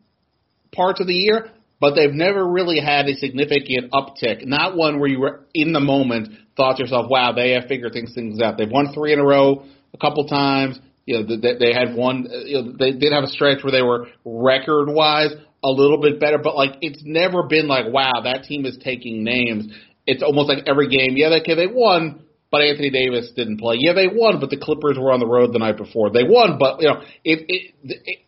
parts 0.72 1.00
of 1.00 1.06
the 1.06 1.14
year, 1.14 1.50
but 1.84 1.96
they've 1.96 2.14
never 2.14 2.42
really 2.42 2.80
had 2.80 3.06
a 3.08 3.14
significant 3.16 3.92
uptick. 3.92 4.46
Not 4.46 4.74
one 4.74 5.00
where 5.00 5.10
you 5.10 5.20
were 5.20 5.44
in 5.52 5.74
the 5.74 5.80
moment 5.80 6.28
thought 6.56 6.78
to 6.78 6.82
yourself, 6.82 7.10
"Wow, 7.10 7.32
they 7.32 7.50
have 7.50 7.66
figured 7.66 7.92
things 7.92 8.14
things 8.14 8.40
out." 8.40 8.56
They've 8.56 8.70
won 8.70 8.94
three 8.94 9.12
in 9.12 9.18
a 9.18 9.22
row 9.22 9.64
a 9.92 9.98
couple 9.98 10.26
times. 10.26 10.80
You 11.04 11.18
know, 11.18 11.36
they, 11.36 11.58
they 11.58 11.74
had 11.74 11.94
one. 11.94 12.26
You 12.46 12.62
know, 12.62 12.72
they 12.78 12.92
did 12.92 13.12
have 13.12 13.24
a 13.24 13.26
stretch 13.26 13.62
where 13.62 13.70
they 13.70 13.82
were 13.82 14.06
record 14.24 14.88
wise 14.88 15.34
a 15.62 15.70
little 15.70 16.00
bit 16.00 16.18
better, 16.18 16.38
but 16.38 16.56
like 16.56 16.76
it's 16.80 17.02
never 17.04 17.42
been 17.42 17.68
like, 17.68 17.92
"Wow, 17.92 18.22
that 18.24 18.44
team 18.44 18.64
is 18.64 18.78
taking 18.82 19.22
names." 19.22 19.70
It's 20.06 20.22
almost 20.22 20.48
like 20.48 20.64
every 20.66 20.88
game, 20.88 21.18
yeah, 21.18 21.28
they 21.28 21.42
okay, 21.42 21.54
they 21.54 21.66
won, 21.66 22.23
but 22.54 22.62
Anthony 22.62 22.90
Davis 22.90 23.32
didn't 23.34 23.58
play. 23.58 23.78
Yeah, 23.80 23.94
they 23.94 24.06
won, 24.06 24.38
but 24.38 24.48
the 24.48 24.56
Clippers 24.56 24.96
were 24.96 25.10
on 25.10 25.18
the 25.18 25.26
road 25.26 25.52
the 25.52 25.58
night 25.58 25.76
before. 25.76 26.10
They 26.10 26.22
won, 26.22 26.56
but 26.56 26.80
you 26.80 26.86
know, 26.86 27.02
it, 27.24 27.74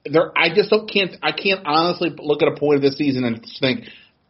there. 0.04 0.36
I 0.36 0.52
just 0.52 0.68
don't 0.68 0.90
can't. 0.90 1.14
I 1.22 1.30
can't 1.30 1.64
honestly 1.64 2.10
look 2.18 2.42
at 2.42 2.48
a 2.48 2.56
point 2.56 2.74
of 2.74 2.82
this 2.82 2.98
season 2.98 3.22
and 3.22 3.46
think 3.60 3.84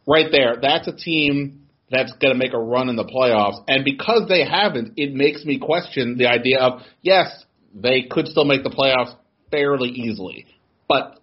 right 0.07 0.27
there. 0.31 0.59
That's 0.61 0.87
a 0.87 0.93
team 0.93 1.63
that's 1.91 2.13
going 2.21 2.35
to 2.35 2.39
make 2.39 2.53
a 2.53 2.59
run 2.59 2.91
in 2.91 2.97
the 2.97 3.07
playoffs, 3.07 3.65
and 3.69 3.87
because 3.87 4.29
they 4.29 4.45
haven't, 4.45 4.93
it 4.99 5.15
makes 5.15 5.47
me 5.47 5.59
question 5.59 6.19
the 6.19 6.27
idea 6.27 6.59
of 6.59 6.83
yes, 7.01 7.29
they 7.75 8.03
could 8.03 8.29
still 8.29 8.45
make 8.45 8.65
the 8.65 8.69
playoffs 8.69 9.17
fairly 9.51 9.89
easily, 9.89 10.45
but 10.91 11.21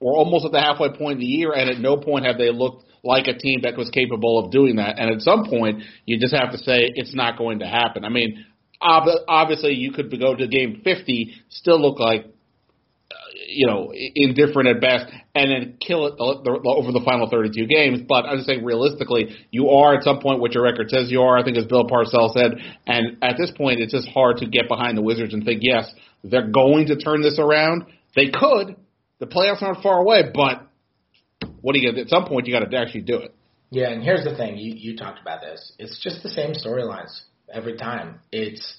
we're 0.00 0.16
almost 0.16 0.46
at 0.46 0.52
the 0.52 0.60
halfway 0.60 0.88
point 0.88 1.16
of 1.16 1.20
the 1.20 1.26
year, 1.26 1.52
and 1.52 1.68
at 1.68 1.78
no 1.78 1.98
point 1.98 2.24
have 2.24 2.38
they 2.38 2.50
looked 2.50 2.85
like 3.06 3.26
a 3.28 3.38
team 3.38 3.60
that 3.62 3.76
was 3.76 3.88
capable 3.90 4.44
of 4.44 4.50
doing 4.50 4.76
that. 4.76 4.98
And 4.98 5.10
at 5.10 5.20
some 5.22 5.46
point, 5.48 5.82
you 6.04 6.18
just 6.18 6.34
have 6.34 6.52
to 6.52 6.58
say 6.58 6.92
it's 6.94 7.14
not 7.14 7.38
going 7.38 7.60
to 7.60 7.66
happen. 7.66 8.04
I 8.04 8.08
mean, 8.08 8.44
ob- 8.80 9.24
obviously, 9.28 9.74
you 9.74 9.92
could 9.92 10.10
go 10.18 10.34
to 10.34 10.46
game 10.46 10.82
50, 10.84 11.32
still 11.48 11.80
look 11.80 11.98
like, 11.98 12.24
uh, 12.24 13.14
you 13.48 13.66
know, 13.66 13.92
indifferent 13.94 14.68
at 14.68 14.80
best, 14.80 15.06
and 15.34 15.50
then 15.50 15.78
kill 15.78 16.06
it 16.06 16.14
over 16.18 16.92
the 16.92 17.02
final 17.04 17.30
32 17.30 17.66
games. 17.66 18.00
But 18.06 18.26
I'm 18.26 18.38
just 18.38 18.48
saying, 18.48 18.64
realistically, 18.64 19.36
you 19.50 19.70
are 19.70 19.94
at 19.94 20.02
some 20.02 20.20
point 20.20 20.40
what 20.40 20.52
your 20.52 20.64
record 20.64 20.90
says 20.90 21.10
you 21.10 21.22
are. 21.22 21.38
I 21.38 21.44
think, 21.44 21.56
as 21.56 21.64
Bill 21.66 21.86
Parcells 21.86 22.32
said, 22.34 22.52
and 22.86 23.18
at 23.22 23.36
this 23.38 23.52
point, 23.56 23.80
it's 23.80 23.92
just 23.92 24.08
hard 24.08 24.38
to 24.38 24.46
get 24.46 24.68
behind 24.68 24.98
the 24.98 25.02
Wizards 25.02 25.32
and 25.32 25.44
think, 25.44 25.60
yes, 25.62 25.90
they're 26.24 26.50
going 26.50 26.86
to 26.88 26.96
turn 26.96 27.22
this 27.22 27.38
around. 27.38 27.84
They 28.14 28.30
could. 28.30 28.76
The 29.18 29.26
playoffs 29.26 29.62
aren't 29.62 29.82
far 29.82 30.00
away, 30.00 30.24
but 30.34 30.65
what 31.66 31.72
do 31.72 31.80
you 31.80 31.92
get? 31.92 32.00
At 32.00 32.08
some 32.10 32.26
point, 32.26 32.46
you 32.46 32.52
got 32.52 32.70
to 32.70 32.76
actually 32.76 33.00
do 33.00 33.16
it. 33.16 33.34
Yeah, 33.70 33.90
and 33.90 34.00
here's 34.00 34.22
the 34.22 34.36
thing: 34.36 34.56
you 34.56 34.74
you 34.76 34.96
talked 34.96 35.20
about 35.20 35.40
this. 35.40 35.72
It's 35.80 36.00
just 36.00 36.22
the 36.22 36.28
same 36.28 36.52
storylines 36.52 37.22
every 37.52 37.76
time. 37.76 38.20
It's 38.30 38.76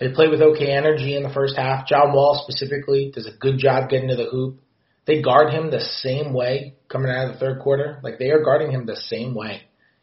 they 0.00 0.10
play 0.10 0.26
with 0.26 0.42
okay 0.42 0.72
energy 0.72 1.16
in 1.16 1.22
the 1.22 1.32
first 1.32 1.56
half. 1.56 1.86
John 1.86 2.12
Wall 2.12 2.44
specifically 2.44 3.12
does 3.14 3.28
a 3.28 3.38
good 3.38 3.58
job 3.58 3.90
getting 3.90 4.08
to 4.08 4.16
the 4.16 4.28
hoop. 4.28 4.58
they 5.06 5.22
guard 5.22 5.54
him 5.54 5.70
the 5.70 5.84
same 6.02 6.34
way 6.34 6.74
coming 6.88 7.12
out 7.12 7.28
of 7.28 7.34
the 7.34 7.38
third 7.38 7.60
quarter. 7.60 8.00
Like 8.02 8.18
they 8.18 8.30
are 8.30 8.42
guarding 8.42 8.72
him 8.72 8.86
the 8.86 8.96
same 8.96 9.32
way 9.32 9.62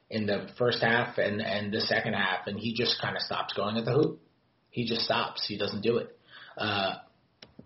in 0.09 0.27
the 0.27 0.47
first 0.57 0.81
half 0.81 1.17
and 1.17 1.41
and 1.41 1.73
the 1.73 1.81
second 1.81 2.13
half, 2.13 2.47
and 2.47 2.57
he 2.57 2.73
just 2.73 3.01
kind 3.01 3.17
of 3.17 3.21
stops 3.21 3.53
going 3.53 3.75
at 3.75 3.83
the 3.83 3.91
hoop. 3.91 4.21
He 4.69 4.87
just 4.87 5.01
stops. 5.01 5.45
He 5.45 5.57
doesn't 5.57 5.81
do 5.81 5.97
it. 5.97 6.17
Uh, 6.57 6.93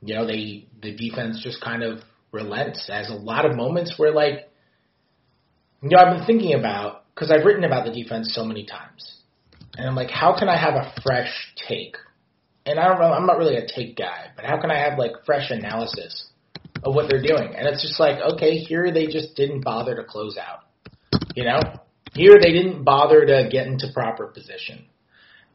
you 0.04 0.16
know, 0.16 0.26
they 0.26 0.66
the 0.82 0.96
defense 0.96 1.40
just 1.44 1.62
kind 1.62 1.84
of 1.84 2.00
relents. 2.32 2.90
As 2.92 3.10
a 3.10 3.14
lot 3.14 3.46
of 3.46 3.56
moments 3.56 3.96
where 3.98 4.12
like, 4.12 4.50
you 5.82 5.90
know, 5.90 5.98
I've 5.98 6.18
been 6.18 6.26
thinking 6.26 6.54
about 6.54 7.04
because 7.14 7.32
I've 7.32 7.46
written 7.46 7.64
about 7.64 7.86
the 7.86 7.92
defense 7.92 8.34
so 8.34 8.46
many 8.46 8.66
times, 8.66 9.18
and 9.78 9.88
I'm 9.88 9.96
like, 9.96 10.10
how 10.10 10.38
can 10.38 10.50
I 10.50 10.58
have 10.58 10.76
a 10.76 10.94
fresh 11.02 11.54
take? 11.68 11.98
And 12.66 12.80
I 12.80 12.88
don't 12.88 13.00
know, 13.00 13.12
I'm 13.12 13.26
not 13.26 13.38
really 13.38 13.58
a 13.58 13.68
take 13.68 13.98
guy, 13.98 14.28
but 14.36 14.46
how 14.46 14.62
can 14.62 14.70
I 14.70 14.78
have 14.78 15.00
like 15.00 15.26
fresh 15.26 15.50
analysis 15.50 16.28
of 16.84 16.94
what 16.94 17.10
they're 17.10 17.22
doing? 17.22 17.56
And 17.56 17.68
it's 17.68 17.82
just 17.82 18.00
like, 18.00 18.20
okay, 18.34 18.58
here 18.58 18.92
they 18.92 19.08
just 19.08 19.36
didn't 19.36 19.64
bother 19.64 19.96
to 19.96 20.04
close 20.04 20.38
out. 20.38 20.60
You 21.36 21.46
know, 21.46 21.60
here 22.14 22.38
they 22.42 22.52
didn't 22.52 22.84
bother 22.84 23.26
to 23.26 23.50
get 23.52 23.68
into 23.68 23.88
proper 23.94 24.28
position. 24.28 24.86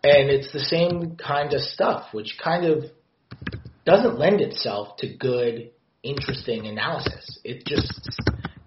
And 0.02 0.30
it's 0.30 0.52
the 0.52 0.60
same 0.60 1.16
kind 1.16 1.52
of 1.52 1.60
stuff, 1.60 2.08
which 2.12 2.38
kind 2.42 2.64
of 2.64 2.84
doesn't 3.84 4.18
lend 4.18 4.40
itself 4.40 4.96
to 4.98 5.08
good, 5.08 5.70
interesting 6.02 6.66
analysis. 6.66 7.38
It 7.44 7.64
just 7.66 7.92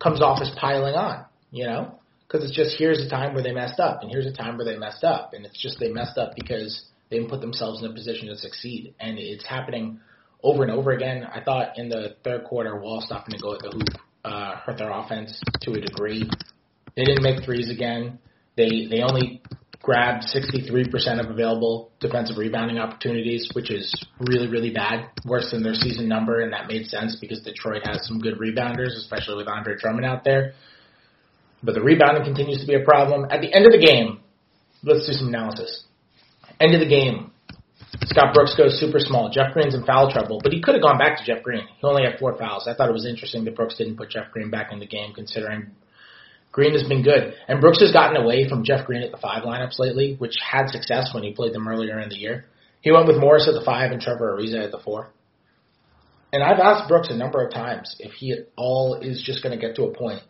comes 0.01 0.21
off 0.21 0.41
as 0.41 0.51
piling 0.57 0.95
on, 0.95 1.25
you 1.51 1.65
know? 1.65 1.95
Because 2.27 2.45
it's 2.45 2.55
just 2.55 2.77
here's 2.77 3.00
a 3.00 3.09
time 3.09 3.33
where 3.33 3.41
they 3.41 3.53
messed 3.53 3.79
up, 3.79 4.01
and 4.01 4.12
here's 4.12 4.27
a 4.27 4.33
time 4.33 4.57
where 4.57 4.65
they 4.65 4.77
messed 4.77 5.03
up, 5.03 5.33
and 5.33 5.45
it's 5.45 5.59
just 5.59 5.79
they 5.79 5.89
messed 5.89 6.17
up 6.17 6.33
because 6.36 6.86
they 7.09 7.17
didn't 7.17 7.31
put 7.31 7.41
themselves 7.41 7.81
in 7.81 7.89
a 7.89 7.93
position 7.93 8.27
to 8.27 8.38
succeed, 8.38 8.93
and 9.00 9.17
it's 9.17 9.45
happening 9.45 10.00
over 10.43 10.63
and 10.63 10.71
over 10.71 10.91
again. 10.91 11.24
I 11.24 11.41
thought 11.41 11.77
in 11.77 11.89
the 11.89 12.15
third 12.24 12.43
quarter, 12.45 12.79
Wall 12.79 13.01
stopping 13.01 13.36
to 13.36 13.41
go 13.41 13.55
at 13.55 13.62
the 13.62 13.71
hoop 13.71 14.00
uh, 14.24 14.55
hurt 14.57 14.77
their 14.77 14.91
offense 14.91 15.39
to 15.62 15.71
a 15.71 15.81
degree. 15.81 16.29
They 16.95 17.03
didn't 17.03 17.24
make 17.24 17.43
threes 17.43 17.69
again. 17.69 18.19
They 18.57 18.88
they 18.89 19.01
only 19.01 19.41
grabbed 19.81 20.24
63% 20.24 21.24
of 21.24 21.29
available 21.29 21.91
defensive 22.00 22.38
rebounding 22.38 22.77
opportunities, 22.77 23.50
which 23.53 23.71
is 23.71 23.93
really, 24.19 24.48
really 24.48 24.71
bad. 24.71 25.09
Worse 25.25 25.51
than 25.51 25.63
their 25.63 25.74
season 25.74 26.07
number, 26.07 26.41
and 26.41 26.51
that 26.53 26.67
made 26.67 26.86
sense 26.88 27.15
because 27.19 27.41
Detroit 27.41 27.83
has 27.86 28.05
some 28.05 28.19
good 28.19 28.38
rebounders, 28.39 28.98
especially 28.98 29.38
with 29.38 29.48
Andre 29.48 29.75
Drummond 29.77 30.05
out 30.05 30.24
there. 30.24 30.53
But 31.63 31.75
the 31.75 31.81
rebounding 31.81 32.24
continues 32.24 32.62
to 32.62 32.67
be 32.67 32.75
a 32.75 32.83
problem. 32.83 33.27
At 33.29 33.41
the 33.41 33.53
end 33.53 33.65
of 33.65 33.71
the 33.71 33.86
game, 33.86 34.19
let's 34.83 35.05
do 35.07 35.13
some 35.13 35.29
analysis. 35.29 35.83
End 36.59 36.74
of 36.74 36.81
the 36.81 36.89
game, 36.89 37.31
Scott 38.03 38.33
Brooks 38.33 38.55
goes 38.55 38.79
super 38.79 39.00
small. 39.00 39.29
Jeff 39.29 39.53
Green's 39.53 39.75
in 39.75 39.83
foul 39.83 40.12
trouble, 40.12 40.39
but 40.43 40.53
he 40.53 40.62
could 40.62 40.75
have 40.75 40.83
gone 40.83 40.98
back 40.98 41.17
to 41.17 41.25
Jeff 41.25 41.43
Green. 41.43 41.67
He 41.79 41.88
only 41.88 42.03
had 42.03 42.19
four 42.19 42.38
fouls. 42.38 42.67
I 42.67 42.75
thought 42.75 42.89
it 42.89 42.93
was 42.93 43.05
interesting 43.05 43.45
that 43.45 43.55
Brooks 43.55 43.77
didn't 43.77 43.98
put 43.98 44.12
Jeff 44.12 44.31
Green 44.31 44.50
back 44.50 44.71
in 44.71 44.79
the 44.79 44.88
game, 44.88 45.13
considering 45.13 45.71
Green 46.51 46.73
has 46.73 46.83
been 46.83 47.03
good. 47.03 47.33
And 47.47 47.61
Brooks 47.61 47.81
has 47.81 47.91
gotten 47.91 48.17
away 48.17 48.47
from 48.49 48.63
Jeff 48.63 48.85
Green 48.85 49.03
at 49.03 49.11
the 49.11 49.17
five 49.17 49.43
lineups 49.43 49.79
lately, 49.79 50.15
which 50.17 50.35
had 50.43 50.69
success 50.69 51.11
when 51.13 51.23
he 51.23 51.33
played 51.33 51.53
them 51.53 51.67
earlier 51.67 51.99
in 51.99 52.09
the 52.09 52.17
year. 52.17 52.45
He 52.81 52.91
went 52.91 53.07
with 53.07 53.17
Morris 53.17 53.47
at 53.47 53.53
the 53.53 53.65
five 53.65 53.91
and 53.91 54.01
Trevor 54.01 54.37
Ariza 54.37 54.65
at 54.65 54.71
the 54.71 54.79
four. 54.79 55.11
And 56.31 56.43
I've 56.43 56.59
asked 56.59 56.87
Brooks 56.87 57.09
a 57.09 57.15
number 57.15 57.43
of 57.43 57.51
times 57.51 57.95
if 57.99 58.13
he 58.13 58.31
at 58.31 58.49
all 58.55 58.99
is 59.01 59.23
just 59.25 59.43
going 59.43 59.57
to 59.57 59.65
get 59.65 59.75
to 59.75 59.83
a 59.83 59.97
point 59.97 60.21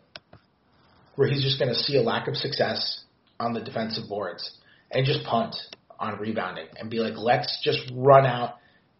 where 1.16 1.28
he's 1.28 1.42
just 1.42 1.58
going 1.58 1.68
to 1.68 1.78
see 1.78 1.96
a 1.96 2.02
lack 2.02 2.28
of 2.28 2.36
success 2.36 3.04
on 3.38 3.52
the 3.52 3.60
defensive 3.60 4.08
boards 4.08 4.58
and 4.90 5.04
just 5.04 5.24
punt 5.24 5.54
on 5.98 6.18
rebounding 6.18 6.66
and 6.76 6.90
be 6.90 6.98
like, 6.98 7.14
let's 7.16 7.60
just 7.62 7.80
run 7.94 8.24
out 8.24 8.56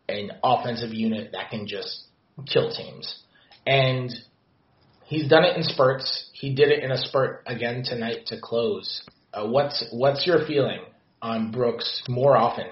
an 0.09 0.31
offensive 0.45 0.93
unit 0.93 1.33
that 1.33 1.51
can 1.51 1.67
just 1.67 2.05
kill 2.47 2.71
teams. 2.75 3.23
And 3.67 4.11
he's 5.11 5.29
done 5.29 5.45
it 5.45 5.57
in 5.57 5.63
spurts. 5.63 6.31
He 6.33 6.55
did 6.55 6.71
it 6.71 6.83
in 6.83 6.91
a 6.91 6.97
spurt 6.97 7.43
again 7.47 7.83
tonight 7.85 8.27
to 8.27 8.41
close. 8.41 9.03
Uh, 9.35 9.47
what's 9.47 9.85
what's 9.93 10.27
your 10.27 10.47
feeling 10.47 10.81
on 11.21 11.53
Brooks 11.53 12.03
more 12.09 12.37
often? 12.37 12.67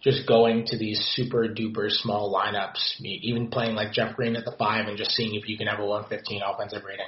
Just 0.00 0.28
going 0.28 0.64
to 0.66 0.78
these 0.78 1.00
super 1.16 1.48
duper 1.48 1.90
small 1.90 2.32
lineups, 2.32 3.00
even 3.00 3.48
playing 3.48 3.74
like 3.74 3.92
Jeff 3.92 4.14
Green 4.14 4.36
at 4.36 4.44
the 4.44 4.54
five, 4.56 4.86
and 4.86 4.96
just 4.96 5.12
seeing 5.12 5.34
if 5.34 5.48
you 5.48 5.56
can 5.56 5.66
have 5.66 5.80
a 5.80 5.84
115 5.84 6.40
offensive 6.46 6.84
rating. 6.84 7.06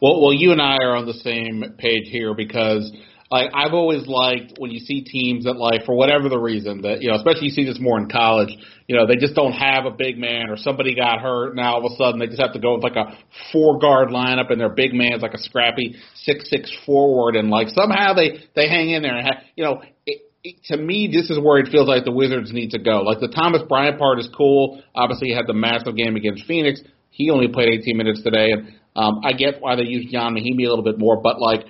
Well, 0.00 0.22
well, 0.22 0.32
you 0.32 0.52
and 0.52 0.60
I 0.60 0.76
are 0.80 0.96
on 0.96 1.06
the 1.06 1.12
same 1.14 1.74
page 1.76 2.08
here 2.10 2.34
because 2.34 2.90
like 3.30 3.50
I've 3.54 3.72
always 3.72 4.06
liked 4.06 4.54
when 4.58 4.70
you 4.70 4.80
see 4.80 5.02
teams 5.02 5.44
that 5.44 5.56
like 5.56 5.84
for 5.84 5.94
whatever 5.94 6.28
the 6.28 6.38
reason 6.38 6.82
that 6.82 7.02
you 7.02 7.08
know, 7.08 7.16
especially 7.16 7.46
you 7.46 7.50
see 7.50 7.64
this 7.64 7.78
more 7.80 7.98
in 7.98 8.08
college, 8.08 8.50
you 8.86 8.96
know, 8.96 9.06
they 9.06 9.16
just 9.16 9.34
don't 9.34 9.52
have 9.52 9.86
a 9.86 9.90
big 9.90 10.18
man 10.18 10.50
or 10.50 10.56
somebody 10.56 10.94
got 10.94 11.20
hurt. 11.20 11.56
Now 11.56 11.74
all 11.74 11.86
of 11.86 11.92
a 11.92 11.96
sudden 11.96 12.20
they 12.20 12.26
just 12.26 12.40
have 12.40 12.52
to 12.52 12.60
go 12.60 12.74
with 12.74 12.84
like 12.84 12.96
a 12.96 13.16
four 13.52 13.78
guard 13.78 14.08
lineup 14.10 14.50
and 14.50 14.60
their 14.60 14.68
big 14.68 14.92
man's 14.92 15.22
like 15.22 15.34
a 15.34 15.38
scrappy 15.38 15.96
six 16.14 16.50
six 16.50 16.74
forward 16.84 17.36
and 17.36 17.50
like 17.50 17.68
somehow 17.68 18.14
they 18.14 18.44
they 18.54 18.68
hang 18.68 18.90
in 18.90 19.02
there 19.02 19.16
and 19.16 19.26
have, 19.26 19.36
you 19.56 19.64
know. 19.64 19.82
It, 20.06 20.20
to 20.66 20.76
me, 20.76 21.08
this 21.10 21.30
is 21.30 21.38
where 21.42 21.58
it 21.58 21.70
feels 21.72 21.88
like 21.88 22.04
the 22.04 22.12
Wizards 22.12 22.52
need 22.52 22.72
to 22.72 22.78
go. 22.78 23.00
Like 23.00 23.18
the 23.18 23.28
Thomas 23.28 23.62
Bryant 23.66 23.98
part 23.98 24.18
is 24.18 24.28
cool. 24.36 24.82
Obviously, 24.94 25.28
he 25.28 25.34
had 25.34 25.46
the 25.46 25.54
massive 25.54 25.96
game 25.96 26.16
against 26.16 26.44
Phoenix. 26.44 26.82
He 27.08 27.30
only 27.30 27.48
played 27.48 27.68
18 27.80 27.96
minutes 27.96 28.22
today, 28.22 28.50
and 28.50 28.74
um, 28.94 29.20
I 29.24 29.32
get 29.32 29.60
why 29.60 29.76
they 29.76 29.84
use 29.84 30.12
Ian 30.12 30.34
Mahinmi 30.34 30.66
a 30.66 30.68
little 30.68 30.84
bit 30.84 30.98
more. 30.98 31.20
But 31.22 31.40
like, 31.40 31.64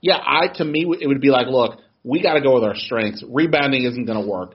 yeah, 0.00 0.18
I 0.18 0.48
to 0.54 0.64
me 0.64 0.86
it 1.00 1.06
would 1.06 1.20
be 1.20 1.30
like, 1.30 1.46
look, 1.48 1.78
we 2.02 2.22
got 2.22 2.34
to 2.34 2.40
go 2.40 2.54
with 2.54 2.64
our 2.64 2.74
strengths. 2.74 3.22
Rebounding 3.26 3.84
isn't 3.84 4.04
going 4.06 4.20
to 4.20 4.26
work. 4.28 4.54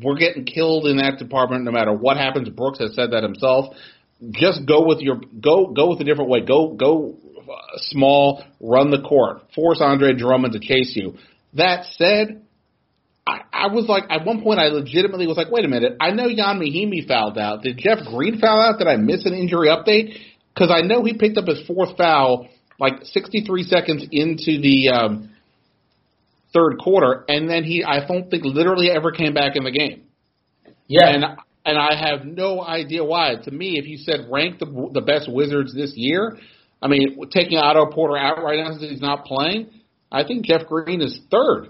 We're 0.00 0.16
getting 0.16 0.44
killed 0.44 0.86
in 0.86 0.96
that 0.98 1.18
department 1.18 1.64
no 1.64 1.70
matter 1.70 1.92
what 1.92 2.16
happens. 2.16 2.48
Brooks 2.48 2.78
has 2.80 2.94
said 2.94 3.12
that 3.12 3.22
himself. 3.22 3.74
Just 4.30 4.66
go 4.66 4.86
with 4.86 5.00
your 5.00 5.20
go 5.40 5.66
go 5.66 5.90
with 5.90 6.00
a 6.00 6.04
different 6.04 6.30
way. 6.30 6.40
Go 6.40 6.74
go 6.74 7.16
uh, 7.38 7.54
small, 7.76 8.44
run 8.60 8.90
the 8.90 9.02
court, 9.02 9.42
force 9.54 9.78
Andre 9.80 10.14
Drummond 10.14 10.54
to 10.54 10.60
chase 10.60 10.92
you. 10.96 11.14
That 11.54 11.84
said, 11.96 12.42
I, 13.26 13.40
I 13.52 13.66
was 13.68 13.86
like 13.86 14.04
at 14.10 14.24
one 14.24 14.42
point 14.42 14.58
I 14.58 14.66
legitimately 14.68 15.26
was 15.26 15.36
like, 15.36 15.50
wait 15.50 15.64
a 15.64 15.68
minute, 15.68 15.96
I 16.00 16.10
know 16.10 16.28
Ian 16.28 16.60
Mahinmi 16.60 17.06
fouled 17.06 17.38
out. 17.38 17.62
Did 17.62 17.78
Jeff 17.78 17.98
Green 18.06 18.40
foul 18.40 18.60
out? 18.60 18.78
Did 18.78 18.88
I 18.88 18.96
miss 18.96 19.26
an 19.26 19.34
injury 19.34 19.68
update? 19.68 20.16
Because 20.54 20.70
I 20.74 20.86
know 20.86 21.04
he 21.04 21.14
picked 21.18 21.36
up 21.36 21.46
his 21.46 21.66
fourth 21.66 21.96
foul 21.96 22.48
like 22.78 23.04
63 23.04 23.62
seconds 23.64 24.04
into 24.10 24.60
the 24.60 24.88
um, 24.88 25.30
third 26.52 26.78
quarter, 26.78 27.24
and 27.28 27.48
then 27.48 27.64
he 27.64 27.84
I 27.84 28.06
don't 28.06 28.30
think 28.30 28.44
literally 28.44 28.90
ever 28.90 29.10
came 29.10 29.34
back 29.34 29.56
in 29.56 29.64
the 29.64 29.70
game. 29.70 30.04
Yeah, 30.86 31.08
and 31.08 31.24
and 31.64 31.78
I 31.78 31.94
have 31.94 32.24
no 32.24 32.62
idea 32.62 33.04
why. 33.04 33.34
To 33.44 33.50
me, 33.50 33.78
if 33.78 33.86
you 33.86 33.98
said 33.98 34.28
rank 34.30 34.58
the 34.58 34.90
the 34.92 35.00
best 35.00 35.30
Wizards 35.30 35.74
this 35.74 35.92
year, 35.94 36.38
I 36.82 36.88
mean, 36.88 37.18
taking 37.30 37.58
Otto 37.58 37.90
Porter 37.92 38.16
out 38.16 38.42
right 38.42 38.58
now 38.58 38.70
since 38.70 38.90
he's 38.90 39.00
not 39.00 39.24
playing, 39.24 39.70
I 40.10 40.24
think 40.24 40.44
Jeff 40.44 40.66
Green 40.66 41.00
is 41.00 41.18
third. 41.30 41.68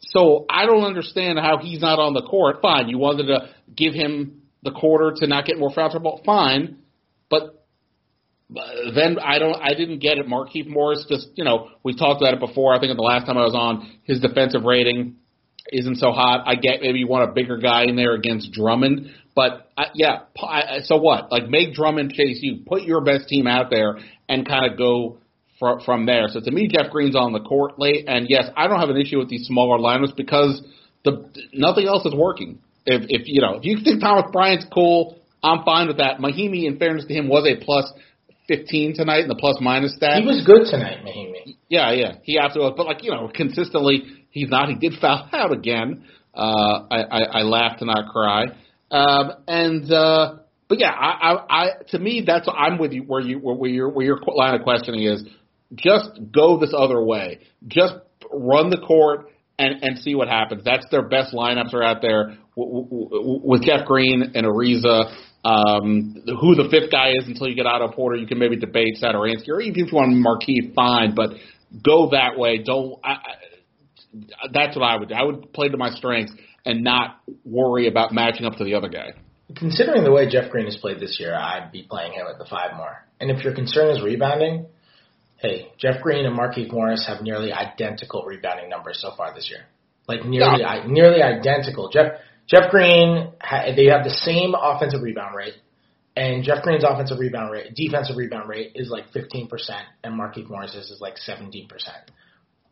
So 0.00 0.46
I 0.48 0.66
don't 0.66 0.84
understand 0.84 1.38
how 1.38 1.58
he's 1.58 1.80
not 1.80 1.98
on 1.98 2.14
the 2.14 2.22
court. 2.22 2.62
Fine, 2.62 2.88
you 2.88 2.98
wanted 2.98 3.26
to 3.26 3.50
give 3.74 3.92
him 3.92 4.42
the 4.62 4.70
quarter 4.70 5.12
to 5.16 5.26
not 5.26 5.44
get 5.44 5.58
more 5.58 5.70
foul 5.72 5.90
trouble. 5.90 6.22
Fine, 6.24 6.78
but 7.28 7.55
then 8.48 9.18
I 9.18 9.38
don't, 9.38 9.56
I 9.60 9.74
didn't 9.74 9.98
get 9.98 10.18
it. 10.18 10.26
Markieff 10.26 10.68
Morris 10.68 11.04
just, 11.08 11.28
you 11.34 11.44
know, 11.44 11.70
we 11.82 11.96
talked 11.96 12.22
about 12.22 12.34
it 12.34 12.40
before. 12.40 12.74
I 12.74 12.80
think 12.80 12.96
the 12.96 13.02
last 13.02 13.26
time 13.26 13.36
I 13.36 13.44
was 13.44 13.54
on, 13.54 13.98
his 14.04 14.20
defensive 14.20 14.62
rating 14.62 15.16
isn't 15.72 15.96
so 15.96 16.12
hot. 16.12 16.44
I 16.46 16.54
get 16.54 16.80
maybe 16.80 17.00
you 17.00 17.08
want 17.08 17.28
a 17.28 17.32
bigger 17.32 17.58
guy 17.58 17.84
in 17.84 17.96
there 17.96 18.14
against 18.14 18.52
Drummond, 18.52 19.10
but 19.34 19.70
I, 19.76 19.86
yeah, 19.94 20.20
I, 20.40 20.78
so 20.84 20.96
what? 20.96 21.32
Like 21.32 21.48
make 21.48 21.74
Drummond 21.74 22.12
chase 22.12 22.38
you, 22.40 22.60
put 22.66 22.82
your 22.82 23.00
best 23.00 23.28
team 23.28 23.48
out 23.48 23.68
there, 23.70 23.98
and 24.28 24.46
kind 24.46 24.70
of 24.70 24.78
go 24.78 25.18
fr- 25.58 25.80
from 25.84 26.06
there. 26.06 26.28
So 26.28 26.40
to 26.40 26.50
me, 26.50 26.68
Jeff 26.68 26.92
Green's 26.92 27.16
on 27.16 27.32
the 27.32 27.40
court 27.40 27.78
late, 27.78 28.04
and 28.06 28.26
yes, 28.28 28.48
I 28.56 28.68
don't 28.68 28.78
have 28.78 28.90
an 28.90 28.96
issue 28.96 29.18
with 29.18 29.28
these 29.28 29.46
smaller 29.46 29.78
lineups 29.78 30.16
because 30.16 30.62
the 31.04 31.28
nothing 31.52 31.86
else 31.86 32.04
is 32.06 32.14
working. 32.14 32.60
If 32.84 33.06
if 33.08 33.26
you 33.26 33.40
know 33.40 33.56
if 33.56 33.64
you 33.64 33.78
think 33.82 34.00
Thomas 34.00 34.30
Bryant's 34.32 34.66
cool, 34.72 35.18
I'm 35.42 35.64
fine 35.64 35.88
with 35.88 35.98
that. 35.98 36.18
Mahinmi, 36.18 36.66
in 36.66 36.78
fairness 36.78 37.06
to 37.06 37.14
him, 37.14 37.28
was 37.28 37.44
a 37.44 37.62
plus 37.64 37.92
15 38.48 38.94
tonight 38.94 39.20
in 39.20 39.28
the 39.28 39.34
plus 39.34 39.56
minus 39.60 39.94
stat. 39.96 40.20
He 40.20 40.26
was 40.26 40.44
good 40.44 40.70
tonight, 40.70 41.04
Mahinmi. 41.04 41.56
Yeah, 41.68 41.92
yeah, 41.92 42.14
he 42.22 42.38
absolutely 42.38 42.70
was. 42.70 42.74
But 42.76 42.86
like 42.86 43.02
you 43.02 43.10
know, 43.10 43.30
consistently 43.32 44.04
he's 44.30 44.48
not. 44.48 44.68
He 44.68 44.76
did 44.76 45.00
foul 45.00 45.28
out 45.32 45.52
again. 45.52 46.04
Uh, 46.34 46.86
I, 46.90 47.02
I, 47.02 47.22
I 47.22 47.42
laughed 47.42 47.80
and 47.80 47.88
not 47.88 48.12
cry. 48.12 48.44
Um, 48.90 49.32
and 49.48 49.90
uh, 49.90 50.36
but 50.68 50.78
yeah, 50.78 50.90
I, 50.90 51.32
I, 51.32 51.46
I 51.48 51.66
to 51.88 51.98
me 51.98 52.22
that's 52.26 52.48
I'm 52.52 52.78
with 52.78 52.92
you 52.92 53.02
where 53.02 53.20
you 53.20 53.38
where 53.38 53.70
your 53.70 53.88
where 53.90 54.06
your 54.06 54.20
line 54.26 54.54
of 54.54 54.62
questioning 54.62 55.04
is. 55.04 55.24
Just 55.74 56.10
go 56.32 56.60
this 56.60 56.72
other 56.76 57.02
way. 57.02 57.40
Just 57.66 57.94
run 58.32 58.70
the 58.70 58.78
court 58.78 59.30
and 59.58 59.82
and 59.82 59.98
see 59.98 60.14
what 60.14 60.28
happens. 60.28 60.62
That's 60.64 60.86
their 60.90 61.08
best 61.08 61.34
lineups 61.34 61.74
are 61.74 61.82
out 61.82 62.02
there 62.02 62.36
with 62.56 63.62
Jeff 63.62 63.86
Green 63.86 64.32
and 64.34 64.46
Ariza 64.46 65.14
um, 65.46 66.14
who 66.40 66.54
the 66.54 66.68
fifth 66.70 66.90
guy 66.90 67.10
is 67.10 67.26
until 67.26 67.48
you 67.48 67.54
get 67.54 67.66
Otto 67.66 67.88
Porter, 67.88 68.16
you 68.16 68.26
can 68.26 68.38
maybe 68.38 68.56
debate 68.56 68.98
Satoransky, 69.00 69.48
or 69.48 69.60
even 69.60 69.84
if 69.84 69.92
you 69.92 69.96
want 69.96 70.12
Markieff, 70.14 70.74
fine, 70.74 71.14
but 71.14 71.30
go 71.84 72.10
that 72.10 72.38
way. 72.38 72.58
Don't. 72.58 72.98
I, 73.04 73.12
I, 73.12 74.48
that's 74.52 74.76
what 74.76 74.84
I 74.84 74.96
would 74.96 75.08
do. 75.10 75.14
I 75.14 75.22
would 75.22 75.52
play 75.52 75.68
to 75.68 75.76
my 75.76 75.90
strengths 75.90 76.32
and 76.64 76.82
not 76.82 77.20
worry 77.44 77.86
about 77.86 78.12
matching 78.12 78.46
up 78.46 78.56
to 78.56 78.64
the 78.64 78.74
other 78.74 78.88
guy. 78.88 79.10
considering 79.56 80.02
the 80.04 80.10
way 80.10 80.28
Jeff 80.28 80.50
Green 80.50 80.64
has 80.64 80.76
played 80.76 80.98
this 81.00 81.18
year, 81.20 81.34
I'd 81.34 81.70
be 81.70 81.86
playing 81.88 82.12
him 82.14 82.26
at 82.32 82.38
the 82.38 82.46
five 82.46 82.76
more. 82.76 83.04
And 83.20 83.30
if 83.30 83.44
your 83.44 83.54
concern 83.54 83.94
is 83.94 84.02
rebounding, 84.02 84.66
hey, 85.36 85.72
Jeff 85.78 86.02
Green 86.02 86.26
and 86.26 86.36
Markieff 86.36 86.72
Morris 86.72 87.06
have 87.06 87.22
nearly 87.22 87.52
identical 87.52 88.24
rebounding 88.26 88.68
numbers 88.68 88.98
so 89.00 89.12
far 89.16 89.34
this 89.34 89.48
year. 89.50 89.60
Like 90.08 90.24
nearly, 90.24 90.60
Yeah. 90.60 90.68
I, 90.68 90.86
nearly 90.86 91.22
identical. 91.22 91.90
Jeff 91.92 92.12
Jeff 92.46 92.70
Green, 92.70 93.32
they 93.76 93.86
have 93.86 94.04
the 94.04 94.14
same 94.22 94.54
offensive 94.54 95.02
rebound 95.02 95.34
rate, 95.34 95.54
and 96.16 96.44
Jeff 96.44 96.62
Green's 96.62 96.84
offensive 96.84 97.18
rebound 97.18 97.50
rate, 97.50 97.74
defensive 97.74 98.16
rebound 98.16 98.48
rate 98.48 98.72
is 98.74 98.88
like 98.88 99.10
15%, 99.12 99.48
and 100.04 100.18
Markieff 100.18 100.48
Morris's 100.48 100.90
is 100.90 101.00
like 101.00 101.16
17%. 101.16 101.68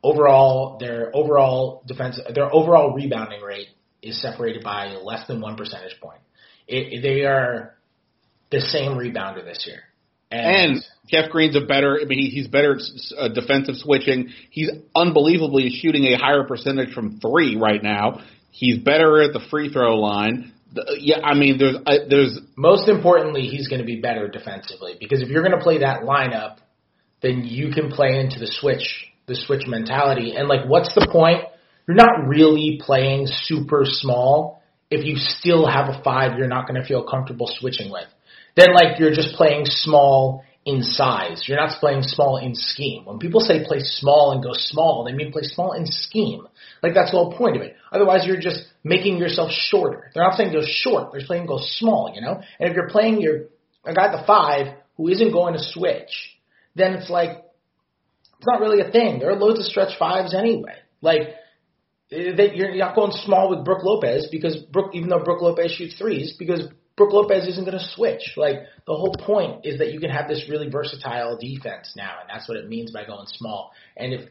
Overall, 0.03 0.77
their 0.79 1.11
overall 1.15 1.83
defense, 1.87 2.21
their 2.35 2.55
overall 2.55 2.95
rebounding 2.95 3.41
rate 3.41 3.69
is 4.03 4.21
separated 4.21 4.63
by 4.63 4.97
less 5.03 5.27
than 5.27 5.41
one 5.41 5.57
percentage 5.57 5.99
point. 6.01 6.21
It, 6.69 7.03
they 7.03 7.25
are 7.25 7.75
the 8.51 8.61
same 8.61 8.93
rebounder 8.93 9.45
this 9.45 9.65
year. 9.67 9.81
And 10.31 10.85
Jeff 11.07 11.31
Green's 11.31 11.57
a 11.57 11.61
better. 11.61 11.99
I 12.01 12.07
mean, 12.07 12.19
he- 12.19 12.31
he's 12.31 12.49
better 12.49 12.75
at 12.77 12.81
uh, 13.19 13.29
defensive 13.29 13.77
switching. 13.77 14.31
He's 14.51 14.71
unbelievably 14.95 15.71
shooting 15.71 16.05
a 16.07 16.17
higher 16.17 16.45
percentage 16.45 16.93
from 16.93 17.21
three 17.21 17.57
right 17.57 17.83
now. 17.83 18.21
He's 18.55 18.79
better 18.79 19.21
at 19.21 19.33
the 19.33 19.41
free 19.51 19.69
throw 19.69 19.97
line. 19.99 20.53
Yeah, 20.99 21.19
I 21.25 21.35
mean, 21.35 21.59
there's 21.59 21.77
uh, 21.85 22.07
there's 22.09 22.39
most 22.57 22.89
importantly, 22.89 23.43
he's 23.43 23.67
going 23.67 23.81
to 23.81 23.85
be 23.85 24.01
better 24.01 24.29
defensively 24.29 24.95
because 24.99 25.23
if 25.23 25.29
you're 25.29 25.43
going 25.43 25.59
to 25.59 25.63
play 25.63 25.79
that 25.79 26.03
lineup, 26.03 26.59
then 27.21 27.43
you 27.45 27.73
can 27.73 27.91
play 27.91 28.21
into 28.21 28.39
the 28.39 28.47
switch, 28.49 29.07
the 29.27 29.35
switch 29.35 29.67
mentality. 29.67 30.35
And 30.37 30.47
like, 30.47 30.69
what's 30.69 30.95
the 30.95 31.09
point? 31.11 31.43
You're 31.89 31.97
not 31.97 32.29
really 32.29 32.81
playing 32.81 33.27
super 33.27 33.83
small 33.85 34.63
if 34.89 35.05
you 35.05 35.17
still 35.17 35.67
have 35.67 35.89
a 35.89 36.01
five 36.05 36.39
you're 36.39 36.47
not 36.47 36.69
going 36.69 36.81
to 36.81 36.87
feel 36.87 37.03
comfortable 37.03 37.51
switching 37.59 37.91
with. 37.91 38.07
Then 38.57 38.69
like 38.73 39.01
you're 39.01 39.15
just 39.15 39.35
playing 39.35 39.65
small 39.67 40.45
in 40.65 40.83
size. 40.83 41.45
You're 41.47 41.59
not 41.59 41.79
playing 41.79 42.03
small 42.03 42.39
in 42.39 42.55
scheme. 42.55 43.05
When 43.05 43.19
people 43.19 43.41
say 43.41 43.65
play 43.65 43.81
small 43.81 44.33
and 44.33 44.43
go 44.43 44.53
small, 44.55 45.05
they 45.05 45.13
mean 45.13 45.33
play 45.33 45.43
small 45.43 45.73
in 45.73 45.87
scheme. 45.87 46.47
Like 46.83 46.95
that's 46.95 47.11
the 47.11 47.19
whole 47.19 47.37
point 47.37 47.57
of 47.57 47.63
it. 47.63 47.77
Otherwise, 47.93 48.27
you're 48.27 48.41
just 48.41 48.65
making 48.83 49.19
yourself 49.19 49.51
shorter. 49.53 50.11
They're 50.15 50.25
not 50.25 50.37
saying 50.37 50.53
go 50.53 50.63
short. 50.65 51.13
They're 51.13 51.21
saying 51.21 51.47
go 51.47 51.59
small. 51.61 52.13
You 52.15 52.23
know. 52.23 52.41
And 52.59 52.71
if 52.71 52.75
you're 52.75 52.89
playing 52.89 53.21
your 53.21 53.47
a 53.85 53.93
guy 53.93 54.07
at 54.07 54.19
the 54.19 54.27
five 54.27 54.75
who 54.97 55.09
isn't 55.09 55.33
going 55.33 55.55
to 55.55 55.61
switch, 55.63 56.39
then 56.75 56.95
it's 56.95 57.11
like 57.11 57.45
it's 58.39 58.47
not 58.47 58.61
really 58.61 58.81
a 58.81 58.91
thing. 58.91 59.19
There 59.19 59.31
are 59.31 59.37
loads 59.37 59.59
of 59.59 59.67
stretch 59.67 59.99
fives 59.99 60.35
anyway. 60.35 60.77
Like 61.03 61.23
eh, 62.11 62.35
that 62.37 62.57
you're 62.57 62.75
not 62.77 62.95
going 62.95 63.13
small 63.13 63.51
with 63.51 63.65
Brooke 63.67 63.85
Lopez 63.85 64.29
because 64.31 64.57
Brooke, 64.57 64.95
even 64.95 65.11
though 65.11 65.23
Brooke 65.23 65.43
Lopez 65.43 65.73
shoots 65.73 65.99
threes, 65.99 66.35
because 66.39 66.69
Brooke 66.97 67.13
Lopez 67.13 67.49
isn't 67.49 67.65
going 67.65 67.79
to 67.79 67.85
switch. 67.95 68.35
Like 68.37 68.57
the 68.87 68.95
whole 68.95 69.15
point 69.19 69.65
is 69.65 69.79
that 69.79 69.93
you 69.93 70.01
can 70.01 70.11
have 70.11 70.29
this 70.29 70.47
really 70.49 70.71
versatile 70.71 71.37
defense 71.39 71.95
now, 71.97 72.19
and 72.21 72.31
that's 72.31 72.49
what 72.49 72.57
it 72.57 72.69
means 72.69 72.93
by 72.93 73.05
going 73.05 73.27
small. 73.27 73.73
And 73.97 74.13
if 74.13 74.29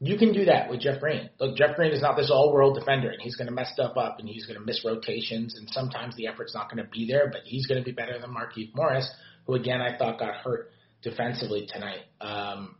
you 0.00 0.16
can 0.16 0.32
do 0.32 0.46
that 0.46 0.70
with 0.70 0.80
Jeff 0.80 0.98
Green. 0.98 1.28
Look, 1.38 1.56
Jeff 1.56 1.76
Green 1.76 1.92
is 1.92 2.00
not 2.00 2.16
this 2.16 2.30
all-world 2.32 2.78
defender, 2.78 3.10
and 3.10 3.20
he's 3.20 3.36
going 3.36 3.48
to 3.48 3.52
mess 3.52 3.70
stuff 3.74 3.98
up, 3.98 4.16
and 4.18 4.26
he's 4.26 4.46
going 4.46 4.58
to 4.58 4.64
miss 4.64 4.82
rotations, 4.82 5.56
and 5.58 5.68
sometimes 5.70 6.16
the 6.16 6.26
effort's 6.26 6.54
not 6.54 6.70
going 6.70 6.82
to 6.82 6.90
be 6.90 7.06
there, 7.06 7.28
but 7.30 7.42
he's 7.44 7.66
going 7.66 7.78
to 7.78 7.84
be 7.84 7.92
better 7.92 8.18
than 8.18 8.30
Markieff 8.30 8.74
Morris, 8.74 9.10
who 9.46 9.54
again 9.54 9.82
I 9.82 9.98
thought 9.98 10.18
got 10.18 10.36
hurt 10.36 10.70
defensively 11.02 11.68
tonight. 11.70 12.00
Um, 12.20 12.76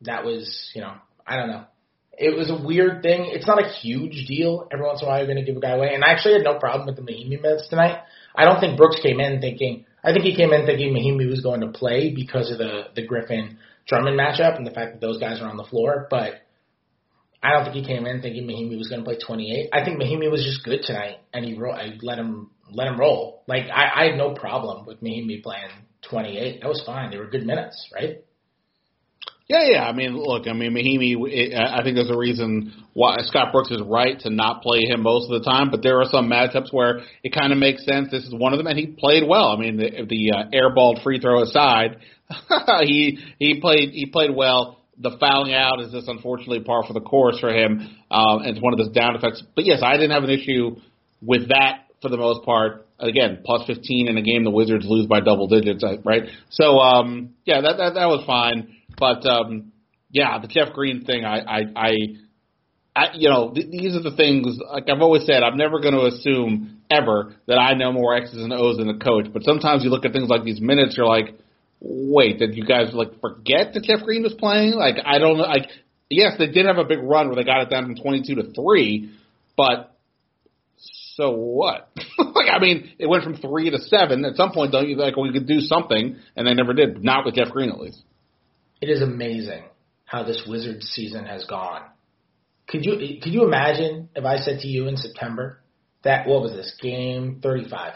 that 0.00 0.24
was, 0.24 0.70
you 0.74 0.80
know, 0.80 0.94
I 1.26 1.36
don't 1.36 1.48
know. 1.48 1.64
It 2.18 2.36
was 2.36 2.50
a 2.50 2.62
weird 2.62 3.02
thing. 3.02 3.30
It's 3.32 3.46
not 3.46 3.62
a 3.62 3.68
huge 3.68 4.26
deal. 4.26 4.68
Every 4.70 4.84
once 4.84 5.00
in 5.00 5.08
a 5.08 5.10
while, 5.10 5.18
you're 5.18 5.26
going 5.26 5.38
to 5.38 5.44
give 5.44 5.56
a 5.56 5.60
guy 5.60 5.70
away, 5.72 5.94
and 5.94 6.04
I 6.04 6.08
actually 6.10 6.34
had 6.34 6.44
no 6.44 6.58
problem 6.58 6.86
with 6.86 6.96
the 6.96 7.02
Mahinmi 7.02 7.40
minutes 7.40 7.68
tonight. 7.68 8.02
I 8.36 8.44
don't 8.44 8.60
think 8.60 8.76
Brooks 8.76 9.00
came 9.02 9.18
in 9.18 9.40
thinking. 9.40 9.86
I 10.04 10.12
think 10.12 10.24
he 10.24 10.36
came 10.36 10.52
in 10.52 10.66
thinking 10.66 10.92
Mahinmi 10.94 11.28
was 11.28 11.40
going 11.40 11.60
to 11.60 11.68
play 11.68 12.12
because 12.14 12.50
of 12.50 12.58
the 12.58 12.84
the 12.94 13.06
Griffin 13.06 13.58
Drummond 13.86 14.18
matchup 14.18 14.56
and 14.56 14.66
the 14.66 14.70
fact 14.70 14.92
that 14.92 15.00
those 15.00 15.18
guys 15.18 15.40
are 15.40 15.48
on 15.48 15.56
the 15.56 15.64
floor, 15.64 16.06
but. 16.10 16.34
I 17.44 17.50
don't 17.50 17.64
think 17.64 17.74
he 17.74 17.84
came 17.84 18.06
in 18.06 18.22
thinking 18.22 18.46
Mahinmi 18.46 18.78
was 18.78 18.86
going 18.86 19.00
to 19.00 19.04
play 19.04 19.18
28. 19.18 19.70
I 19.72 19.84
think 19.84 20.00
Mahinmi 20.00 20.30
was 20.30 20.44
just 20.44 20.62
good 20.62 20.82
tonight, 20.84 21.16
and 21.32 21.44
he 21.44 21.58
ro- 21.58 21.72
I 21.72 21.98
let 22.00 22.16
him 22.16 22.50
let 22.70 22.86
him 22.86 23.00
roll. 23.00 23.42
Like 23.48 23.64
I, 23.64 24.02
I 24.02 24.04
had 24.10 24.16
no 24.16 24.32
problem 24.32 24.86
with 24.86 25.02
Mahinmi 25.02 25.42
playing 25.42 25.70
28. 26.08 26.60
That 26.60 26.68
was 26.68 26.82
fine. 26.86 27.10
They 27.10 27.18
were 27.18 27.26
good 27.26 27.44
minutes, 27.44 27.90
right? 27.92 28.22
Yeah, 29.48 29.64
yeah. 29.68 29.82
I 29.82 29.92
mean, 29.92 30.16
look, 30.16 30.46
I 30.46 30.52
mean, 30.52 30.72
Mahinmi. 30.72 31.54
I 31.56 31.82
think 31.82 31.96
there's 31.96 32.10
a 32.10 32.16
reason 32.16 32.72
why 32.94 33.16
Scott 33.22 33.52
Brooks 33.52 33.70
is 33.70 33.82
right 33.84 34.18
to 34.20 34.30
not 34.30 34.62
play 34.62 34.80
him 34.88 35.02
most 35.02 35.30
of 35.30 35.42
the 35.42 35.48
time, 35.48 35.70
but 35.70 35.82
there 35.82 36.00
are 36.00 36.06
some 36.10 36.28
matchups 36.30 36.72
where 36.72 37.00
it 37.22 37.34
kind 37.34 37.52
of 37.52 37.58
makes 37.58 37.84
sense. 37.84 38.10
This 38.10 38.24
is 38.24 38.34
one 38.34 38.52
of 38.52 38.58
them, 38.58 38.66
and 38.66 38.78
he 38.78 38.86
played 38.86 39.24
well. 39.28 39.48
I 39.48 39.56
mean, 39.56 39.76
the, 39.76 40.06
the 40.08 40.32
uh, 40.32 40.44
airballed 40.54 41.02
free 41.02 41.18
throw 41.18 41.42
aside, 41.42 41.98
he 42.82 43.18
he 43.38 43.60
played 43.60 43.90
he 43.90 44.06
played 44.06 44.34
well. 44.34 44.78
The 44.98 45.16
fouling 45.18 45.54
out 45.54 45.80
is 45.80 45.90
just 45.90 46.06
unfortunately 46.06 46.60
par 46.60 46.84
for 46.86 46.92
the 46.92 47.00
course 47.00 47.40
for 47.40 47.50
him. 47.50 47.80
Um, 48.10 48.42
and 48.42 48.56
it's 48.56 48.60
one 48.60 48.72
of 48.72 48.78
those 48.78 48.90
down 48.90 49.16
effects. 49.16 49.42
But 49.56 49.64
yes, 49.64 49.80
I 49.82 49.94
didn't 49.94 50.12
have 50.12 50.22
an 50.22 50.30
issue 50.30 50.76
with 51.20 51.48
that 51.48 51.86
for 52.00 52.08
the 52.08 52.18
most 52.18 52.44
part. 52.44 52.86
Again, 52.98 53.40
plus 53.44 53.66
15 53.66 54.08
in 54.08 54.16
a 54.16 54.22
game 54.22 54.44
the 54.44 54.50
Wizards 54.50 54.84
lose 54.86 55.06
by 55.06 55.20
double 55.20 55.48
digits, 55.48 55.82
right? 56.04 56.22
So 56.50 56.78
um, 56.78 57.34
yeah, 57.44 57.60
that, 57.62 57.76
that 57.78 57.94
that 57.94 58.06
was 58.06 58.22
fine. 58.26 58.76
But 58.98 59.26
um, 59.26 59.72
yeah, 60.10 60.38
the 60.38 60.48
Jeff 60.48 60.72
Green 60.72 61.04
thing, 61.04 61.24
I, 61.24 61.38
I, 61.38 61.60
I, 61.76 61.90
I 62.94 63.06
you 63.14 63.30
know, 63.30 63.52
th- 63.54 63.70
these 63.70 63.96
are 63.96 64.02
the 64.02 64.16
things. 64.16 64.58
Like 64.72 64.88
I've 64.88 65.00
always 65.00 65.26
said, 65.26 65.42
I'm 65.42 65.56
never 65.56 65.80
going 65.80 65.94
to 65.94 66.06
assume 66.06 66.80
ever 66.90 67.34
that 67.46 67.58
I 67.58 67.74
know 67.74 67.92
more 67.92 68.14
X's 68.14 68.42
and 68.42 68.52
O's 68.52 68.76
than 68.76 68.86
the 68.86 69.02
coach. 69.02 69.26
But 69.32 69.44
sometimes 69.44 69.84
you 69.84 69.90
look 69.90 70.04
at 70.04 70.12
things 70.12 70.28
like 70.28 70.44
these 70.44 70.60
minutes, 70.60 70.96
you're 70.96 71.06
like, 71.06 71.34
wait, 71.80 72.38
did 72.38 72.54
you 72.56 72.64
guys 72.64 72.92
like 72.92 73.20
forget 73.20 73.74
that 73.74 73.84
Jeff 73.84 74.02
Green 74.04 74.22
was 74.22 74.34
playing? 74.34 74.74
Like 74.74 74.96
I 75.04 75.18
don't 75.18 75.38
know. 75.38 75.44
Like 75.44 75.68
yes, 76.10 76.34
they 76.38 76.46
did 76.46 76.66
have 76.66 76.78
a 76.78 76.84
big 76.84 77.00
run 77.00 77.26
where 77.26 77.36
they 77.36 77.44
got 77.44 77.62
it 77.62 77.70
down 77.70 77.84
from 77.84 77.96
22 77.96 78.34
to 78.36 78.52
three, 78.52 79.10
but 79.56 79.96
so 81.16 81.30
what? 81.30 81.90
like, 82.18 82.48
I 82.50 82.58
mean, 82.58 82.92
it 82.98 83.06
went 83.06 83.24
from 83.24 83.36
three 83.36 83.70
to 83.70 83.78
seven. 83.78 84.24
At 84.24 84.36
some 84.36 84.52
point, 84.52 84.72
don't 84.72 84.88
you 84.88 84.96
like 84.96 85.16
we 85.16 85.32
could 85.32 85.46
do 85.46 85.60
something, 85.60 86.16
and 86.36 86.46
they 86.46 86.54
never 86.54 86.72
did. 86.72 87.02
Not 87.02 87.24
with 87.24 87.34
Jeff 87.34 87.50
Green, 87.50 87.70
at 87.70 87.78
least. 87.78 88.00
It 88.82 88.90
is 88.90 89.00
amazing 89.00 89.62
how 90.04 90.24
this 90.24 90.42
Wizards 90.44 90.86
season 90.88 91.24
has 91.24 91.44
gone. 91.44 91.82
Could 92.66 92.84
you 92.84 93.20
could 93.22 93.32
you 93.32 93.44
imagine 93.44 94.08
if 94.16 94.24
I 94.24 94.38
said 94.38 94.58
to 94.60 94.66
you 94.66 94.88
in 94.88 94.96
September 94.96 95.62
that 96.02 96.26
what 96.26 96.42
was 96.42 96.50
this 96.50 96.76
game 96.82 97.38
35? 97.40 97.94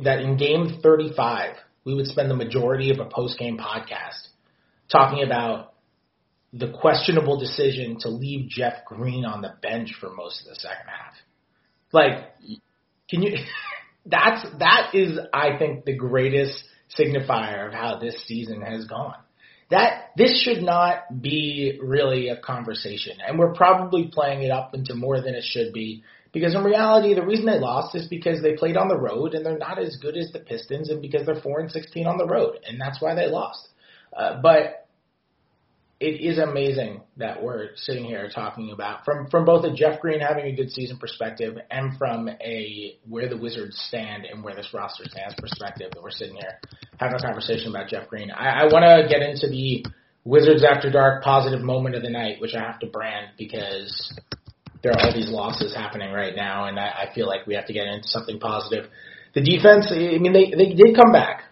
That 0.00 0.20
in 0.20 0.36
game 0.36 0.80
35 0.82 1.56
we 1.86 1.94
would 1.94 2.06
spend 2.06 2.30
the 2.30 2.36
majority 2.36 2.90
of 2.90 2.98
a 2.98 3.06
post 3.06 3.38
game 3.38 3.56
podcast 3.56 4.28
talking 4.92 5.24
about 5.24 5.72
the 6.52 6.70
questionable 6.70 7.40
decision 7.40 7.98
to 8.00 8.10
leave 8.10 8.50
Jeff 8.50 8.84
Green 8.84 9.24
on 9.24 9.40
the 9.40 9.54
bench 9.62 9.94
for 9.98 10.10
most 10.10 10.42
of 10.42 10.48
the 10.48 10.56
second 10.56 10.86
half. 10.88 11.14
Like, 11.90 12.34
can 13.08 13.22
you? 13.22 13.38
That's 14.04 14.46
that 14.58 14.90
is 14.92 15.18
I 15.32 15.56
think 15.56 15.86
the 15.86 15.96
greatest 15.96 16.62
signifier 16.98 17.66
of 17.66 17.72
how 17.72 17.98
this 17.98 18.22
season 18.26 18.60
has 18.60 18.84
gone 18.84 19.23
that 19.70 20.10
this 20.16 20.42
should 20.42 20.62
not 20.62 21.22
be 21.22 21.78
really 21.82 22.28
a 22.28 22.36
conversation. 22.36 23.18
And 23.26 23.38
we're 23.38 23.54
probably 23.54 24.10
playing 24.12 24.42
it 24.42 24.50
up 24.50 24.74
into 24.74 24.94
more 24.94 25.20
than 25.20 25.34
it 25.34 25.44
should 25.44 25.72
be. 25.72 26.02
Because 26.32 26.54
in 26.54 26.64
reality, 26.64 27.14
the 27.14 27.24
reason 27.24 27.46
they 27.46 27.60
lost 27.60 27.94
is 27.94 28.08
because 28.08 28.42
they 28.42 28.54
played 28.54 28.76
on 28.76 28.88
the 28.88 28.98
road 28.98 29.34
and 29.34 29.46
they're 29.46 29.56
not 29.56 29.78
as 29.78 29.96
good 29.96 30.16
as 30.16 30.32
the 30.32 30.40
Pistons 30.40 30.90
and 30.90 31.00
because 31.00 31.26
they're 31.26 31.40
4 31.40 31.60
and 31.60 31.70
16 31.70 32.06
on 32.06 32.18
the 32.18 32.26
road. 32.26 32.58
And 32.66 32.80
that's 32.80 33.00
why 33.00 33.14
they 33.14 33.28
lost. 33.28 33.68
Uh, 34.16 34.40
but 34.42 34.83
it 36.00 36.20
is 36.20 36.38
amazing 36.38 37.02
that 37.16 37.42
we're 37.42 37.68
sitting 37.76 38.04
here 38.04 38.28
talking 38.34 38.72
about 38.72 39.04
from 39.04 39.28
from 39.28 39.44
both 39.44 39.64
a 39.64 39.72
Jeff 39.72 40.00
Green 40.00 40.20
having 40.20 40.46
a 40.46 40.52
good 40.54 40.70
season 40.70 40.98
perspective 40.98 41.56
and 41.70 41.96
from 41.96 42.28
a 42.28 42.98
where 43.08 43.28
the 43.28 43.36
Wizards 43.36 43.80
stand 43.88 44.24
and 44.24 44.42
where 44.42 44.54
this 44.54 44.68
roster 44.74 45.04
stands 45.04 45.34
perspective 45.38 45.92
that 45.92 46.02
we're 46.02 46.10
sitting 46.10 46.34
here 46.34 46.58
having 46.98 47.14
a 47.14 47.22
conversation 47.22 47.68
about 47.68 47.88
Jeff 47.88 48.08
Green. 48.08 48.30
I, 48.30 48.62
I 48.62 48.64
want 48.64 48.84
to 48.84 49.08
get 49.08 49.22
into 49.22 49.48
the 49.48 49.84
Wizards 50.24 50.64
After 50.64 50.90
Dark 50.90 51.22
positive 51.22 51.60
moment 51.60 51.94
of 51.94 52.02
the 52.02 52.10
night, 52.10 52.40
which 52.40 52.54
I 52.54 52.60
have 52.60 52.80
to 52.80 52.86
brand 52.86 53.28
because 53.38 54.12
there 54.82 54.92
are 54.92 55.00
all 55.00 55.12
these 55.14 55.30
losses 55.30 55.74
happening 55.74 56.12
right 56.12 56.34
now, 56.34 56.66
and 56.66 56.78
I, 56.78 57.06
I 57.08 57.14
feel 57.14 57.26
like 57.26 57.46
we 57.46 57.54
have 57.54 57.66
to 57.66 57.72
get 57.72 57.86
into 57.86 58.08
something 58.08 58.38
positive. 58.38 58.90
The 59.34 59.42
defense, 59.42 59.88
I 59.90 60.18
mean, 60.18 60.32
they 60.32 60.50
they 60.56 60.74
did 60.74 60.96
come 60.96 61.12
back. 61.12 61.44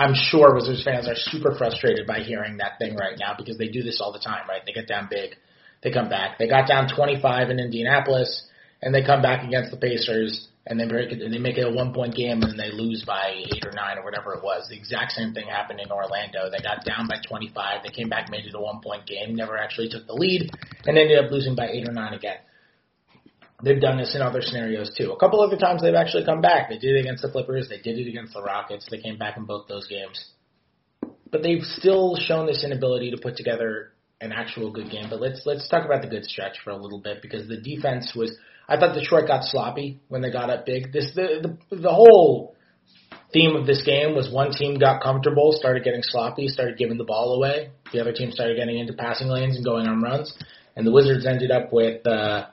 I'm 0.00 0.14
sure 0.14 0.54
Wizards 0.54 0.82
fans 0.82 1.06
are 1.06 1.14
super 1.14 1.54
frustrated 1.54 2.06
by 2.06 2.20
hearing 2.20 2.56
that 2.56 2.78
thing 2.78 2.96
right 2.96 3.18
now 3.20 3.34
because 3.36 3.58
they 3.58 3.68
do 3.68 3.82
this 3.82 4.00
all 4.00 4.12
the 4.12 4.18
time, 4.18 4.48
right? 4.48 4.62
They 4.64 4.72
get 4.72 4.88
down 4.88 5.08
big, 5.10 5.36
they 5.82 5.90
come 5.92 6.08
back. 6.08 6.38
They 6.38 6.48
got 6.48 6.66
down 6.66 6.88
25 6.88 7.50
in 7.50 7.58
Indianapolis, 7.58 8.48
and 8.80 8.94
they 8.94 9.04
come 9.04 9.20
back 9.20 9.44
against 9.44 9.70
the 9.70 9.76
Pacers, 9.76 10.48
and 10.66 10.80
they 10.80 10.88
break 10.88 11.12
it, 11.12 11.18
they 11.30 11.38
make 11.38 11.58
it 11.58 11.66
a 11.68 11.70
one 11.70 11.92
point 11.92 12.14
game, 12.14 12.40
and 12.40 12.58
they 12.58 12.72
lose 12.72 13.04
by 13.06 13.44
eight 13.52 13.62
or 13.62 13.72
nine 13.72 13.98
or 13.98 14.04
whatever 14.04 14.32
it 14.32 14.42
was. 14.42 14.68
The 14.70 14.76
exact 14.76 15.12
same 15.12 15.34
thing 15.34 15.48
happened 15.48 15.80
in 15.80 15.92
Orlando. 15.92 16.48
They 16.50 16.62
got 16.64 16.82
down 16.82 17.06
by 17.06 17.20
25, 17.28 17.82
they 17.82 17.90
came 17.90 18.08
back, 18.08 18.30
made 18.30 18.46
it 18.46 18.54
a 18.54 18.58
one 18.58 18.80
point 18.80 19.04
game, 19.04 19.36
never 19.36 19.58
actually 19.58 19.90
took 19.90 20.06
the 20.06 20.14
lead, 20.14 20.50
and 20.86 20.96
ended 20.96 21.22
up 21.22 21.30
losing 21.30 21.54
by 21.54 21.68
eight 21.68 21.86
or 21.86 21.92
nine 21.92 22.14
again. 22.14 22.38
They've 23.62 23.80
done 23.80 23.98
this 23.98 24.14
in 24.14 24.22
other 24.22 24.40
scenarios 24.40 24.90
too. 24.96 25.12
A 25.12 25.18
couple 25.18 25.40
other 25.40 25.56
times 25.56 25.82
they've 25.82 25.94
actually 25.94 26.24
come 26.24 26.40
back. 26.40 26.68
They 26.68 26.78
did 26.78 26.96
it 26.96 27.00
against 27.00 27.22
the 27.22 27.30
Clippers. 27.30 27.68
They 27.68 27.78
did 27.78 27.98
it 27.98 28.08
against 28.08 28.32
the 28.32 28.42
Rockets. 28.42 28.86
They 28.90 28.98
came 28.98 29.18
back 29.18 29.36
in 29.36 29.44
both 29.44 29.68
those 29.68 29.86
games. 29.86 30.32
But 31.30 31.42
they've 31.42 31.62
still 31.62 32.16
shown 32.16 32.46
this 32.46 32.64
inability 32.64 33.10
to 33.12 33.18
put 33.18 33.36
together 33.36 33.92
an 34.20 34.32
actual 34.32 34.70
good 34.72 34.90
game. 34.90 35.06
But 35.08 35.20
let's 35.20 35.42
let's 35.44 35.68
talk 35.68 35.84
about 35.84 36.02
the 36.02 36.08
good 36.08 36.24
stretch 36.24 36.58
for 36.64 36.70
a 36.70 36.76
little 36.76 37.00
bit 37.00 37.22
because 37.22 37.48
the 37.48 37.60
defense 37.60 38.12
was. 38.16 38.34
I 38.68 38.78
thought 38.78 38.94
Detroit 38.94 39.26
got 39.26 39.44
sloppy 39.44 40.00
when 40.08 40.22
they 40.22 40.30
got 40.30 40.48
up 40.48 40.64
big. 40.64 40.92
This 40.92 41.12
the 41.14 41.58
the, 41.70 41.76
the 41.76 41.90
whole 41.90 42.56
theme 43.32 43.56
of 43.56 43.66
this 43.66 43.82
game 43.84 44.14
was 44.14 44.32
one 44.32 44.52
team 44.52 44.78
got 44.78 45.02
comfortable, 45.02 45.52
started 45.52 45.84
getting 45.84 46.02
sloppy, 46.02 46.48
started 46.48 46.78
giving 46.78 46.98
the 46.98 47.04
ball 47.04 47.34
away. 47.34 47.70
The 47.92 48.00
other 48.00 48.12
team 48.12 48.30
started 48.32 48.56
getting 48.56 48.78
into 48.78 48.92
passing 48.92 49.28
lanes 49.28 49.56
and 49.56 49.64
going 49.64 49.86
on 49.86 50.02
runs, 50.02 50.34
and 50.76 50.86
the 50.86 50.92
Wizards 50.92 51.26
ended 51.26 51.50
up 51.50 51.72
with. 51.72 52.06
Uh, 52.06 52.46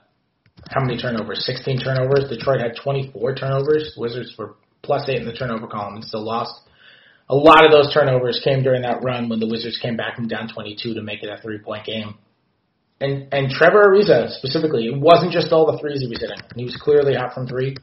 how 0.69 0.81
many 0.81 0.97
turnovers? 0.97 1.45
16 1.45 1.79
turnovers. 1.79 2.29
Detroit 2.29 2.61
had 2.61 2.75
24 2.81 3.35
turnovers. 3.35 3.93
Wizards 3.97 4.33
were 4.37 4.55
plus 4.83 5.07
eight 5.09 5.19
in 5.19 5.25
the 5.25 5.33
turnover 5.33 5.67
column 5.67 5.95
and 5.95 6.03
still 6.03 6.23
lost. 6.23 6.53
A 7.29 7.35
lot 7.35 7.65
of 7.65 7.71
those 7.71 7.93
turnovers 7.93 8.41
came 8.43 8.63
during 8.63 8.83
that 8.83 9.03
run 9.03 9.29
when 9.29 9.39
the 9.39 9.47
Wizards 9.47 9.79
came 9.81 9.97
back 9.97 10.15
from 10.15 10.27
down 10.27 10.47
22 10.53 10.93
to 10.93 11.01
make 11.01 11.23
it 11.23 11.29
a 11.29 11.41
three 11.41 11.59
point 11.59 11.85
game. 11.85 12.15
And 12.99 13.31
and 13.31 13.51
Trevor 13.51 13.85
Ariza 13.89 14.29
specifically, 14.31 14.87
it 14.87 14.97
wasn't 14.97 15.31
just 15.31 15.51
all 15.51 15.71
the 15.71 15.77
threes 15.77 16.01
he 16.01 16.07
was 16.07 16.19
hitting. 16.19 16.39
He 16.55 16.63
was 16.63 16.75
clearly 16.75 17.13
hot 17.13 17.33
from 17.33 17.47
three. 17.47 17.75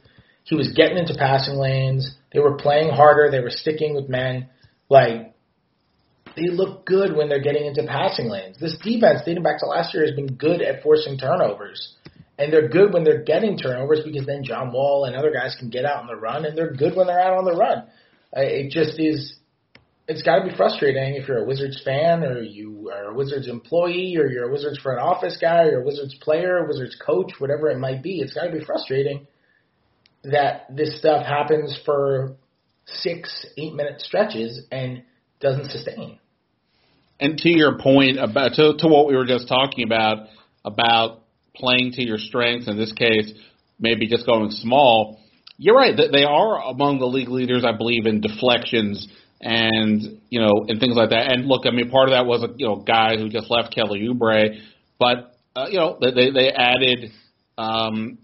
He 0.45 0.57
was 0.57 0.73
getting 0.73 0.99
into 0.99 1.15
passing 1.15 1.55
lanes. 1.55 2.17
They 2.33 2.41
were 2.41 2.57
playing 2.57 2.91
harder. 2.91 3.31
They 3.31 3.41
were 3.41 3.51
sticking 3.51 3.95
with 3.95 4.09
men. 4.09 4.49
Like 4.89 5.35
they 6.37 6.49
look 6.49 6.85
good 6.85 7.15
when 7.15 7.29
they're 7.29 7.43
getting 7.43 7.67
into 7.67 7.85
passing 7.87 8.29
lanes. 8.29 8.59
This 8.59 8.77
defense, 8.83 9.21
dating 9.25 9.43
back 9.43 9.61
to 9.61 9.67
last 9.67 9.95
year, 9.95 10.05
has 10.05 10.17
been 10.17 10.35
good 10.35 10.63
at 10.63 10.83
forcing 10.83 11.17
turnovers. 11.17 11.95
And 12.39 12.53
they're 12.53 12.69
good 12.69 12.93
when 12.93 13.05
they're 13.05 13.23
getting 13.23 13.57
turnovers 13.57 14.01
because 14.05 14.27
then 14.27 14.43
John 14.43 14.73
Wall 14.73 15.05
and 15.05 15.15
other 15.15 15.33
guys 15.33 15.57
can 15.59 15.71
get 15.71 15.85
out 15.85 16.01
on 16.01 16.07
the 16.09 16.17
run, 16.17 16.45
and 16.45 16.59
they're 16.59 16.73
good 16.73 16.97
when 16.97 17.07
they're 17.07 17.21
out 17.21 17.39
on 17.39 17.45
the 17.45 17.57
run. 17.57 17.85
It 18.33 18.71
just 18.71 18.99
is. 18.99 19.37
It's 20.07 20.23
got 20.23 20.41
to 20.41 20.51
be 20.51 20.57
frustrating 20.57 21.15
if 21.15 21.29
you're 21.29 21.39
a 21.39 21.47
Wizards 21.47 21.81
fan 21.83 22.25
or 22.25 22.43
you 22.43 22.91
are 22.93 23.13
a 23.13 23.15
Wizards 23.15 23.49
employee 23.49 24.17
or 24.19 24.27
you're 24.27 24.49
a 24.49 24.53
Wizards 24.53 24.79
front 24.79 25.01
office 25.01 25.39
guy 25.41 25.65
or 25.65 25.81
a 25.81 25.85
Wizards 25.85 26.15
player, 26.21 26.59
a 26.59 26.67
Wizards 26.67 26.97
coach, 27.01 27.33
whatever 27.39 27.71
it 27.71 27.79
might 27.79 28.03
be. 28.03 28.19
It's 28.19 28.35
got 28.35 28.47
to 28.47 28.53
be 28.53 28.63
frustrating 28.65 29.27
that 30.25 30.67
this 30.75 30.99
stuff 30.99 31.25
happens 31.25 31.79
for 31.87 32.37
six, 32.87 33.47
eight 33.57 33.75
minute 33.75 34.01
stretches 34.01 34.63
and 34.71 35.05
doesn't 35.41 35.71
sustain. 35.71 36.19
And 37.21 37.39
to 37.39 37.49
your 37.49 37.79
point 37.79 38.19
about 38.19 38.55
to, 38.55 38.75
to 38.79 38.89
what 38.89 39.07
we 39.07 39.17
were 39.17 39.27
just 39.27 39.49
talking 39.49 39.85
about 39.85 40.29
about 40.65 41.23
playing 41.57 41.93
to 41.93 42.05
your 42.05 42.19
strengths, 42.19 42.69
in 42.69 42.77
this 42.77 42.93
case, 42.93 43.33
maybe 43.79 44.07
just 44.07 44.27
going 44.27 44.51
small, 44.51 45.21
you're 45.57 45.77
right. 45.77 45.95
They 45.97 46.25
are 46.25 46.63
among 46.63 46.99
the 46.99 47.07
league 47.07 47.29
leaders, 47.29 47.65
I 47.65 47.77
believe, 47.77 48.07
in 48.07 48.21
deflections 48.21 49.07
and 49.41 50.21
you 50.31 50.41
know 50.41 50.65
and 50.67 50.81
things 50.81 50.97
like 50.97 51.11
that. 51.11 51.31
And 51.31 51.47
look, 51.47 51.67
I 51.67 51.71
mean, 51.71 51.91
part 51.91 52.09
of 52.09 52.13
that 52.13 52.27
was 52.27 52.43
a 52.43 52.49
you 52.57 52.67
know 52.67 52.77
guy 52.77 53.17
who 53.17 53.29
just 53.29 53.51
left 53.51 53.75
Kelly 53.75 54.09
Oubre, 54.09 54.59
but 54.99 55.37
uh, 55.55 55.67
you 55.71 55.79
know 55.79 55.99
they 56.01 56.31
they 56.31 56.51
added 56.51 57.11
um, 57.57 58.19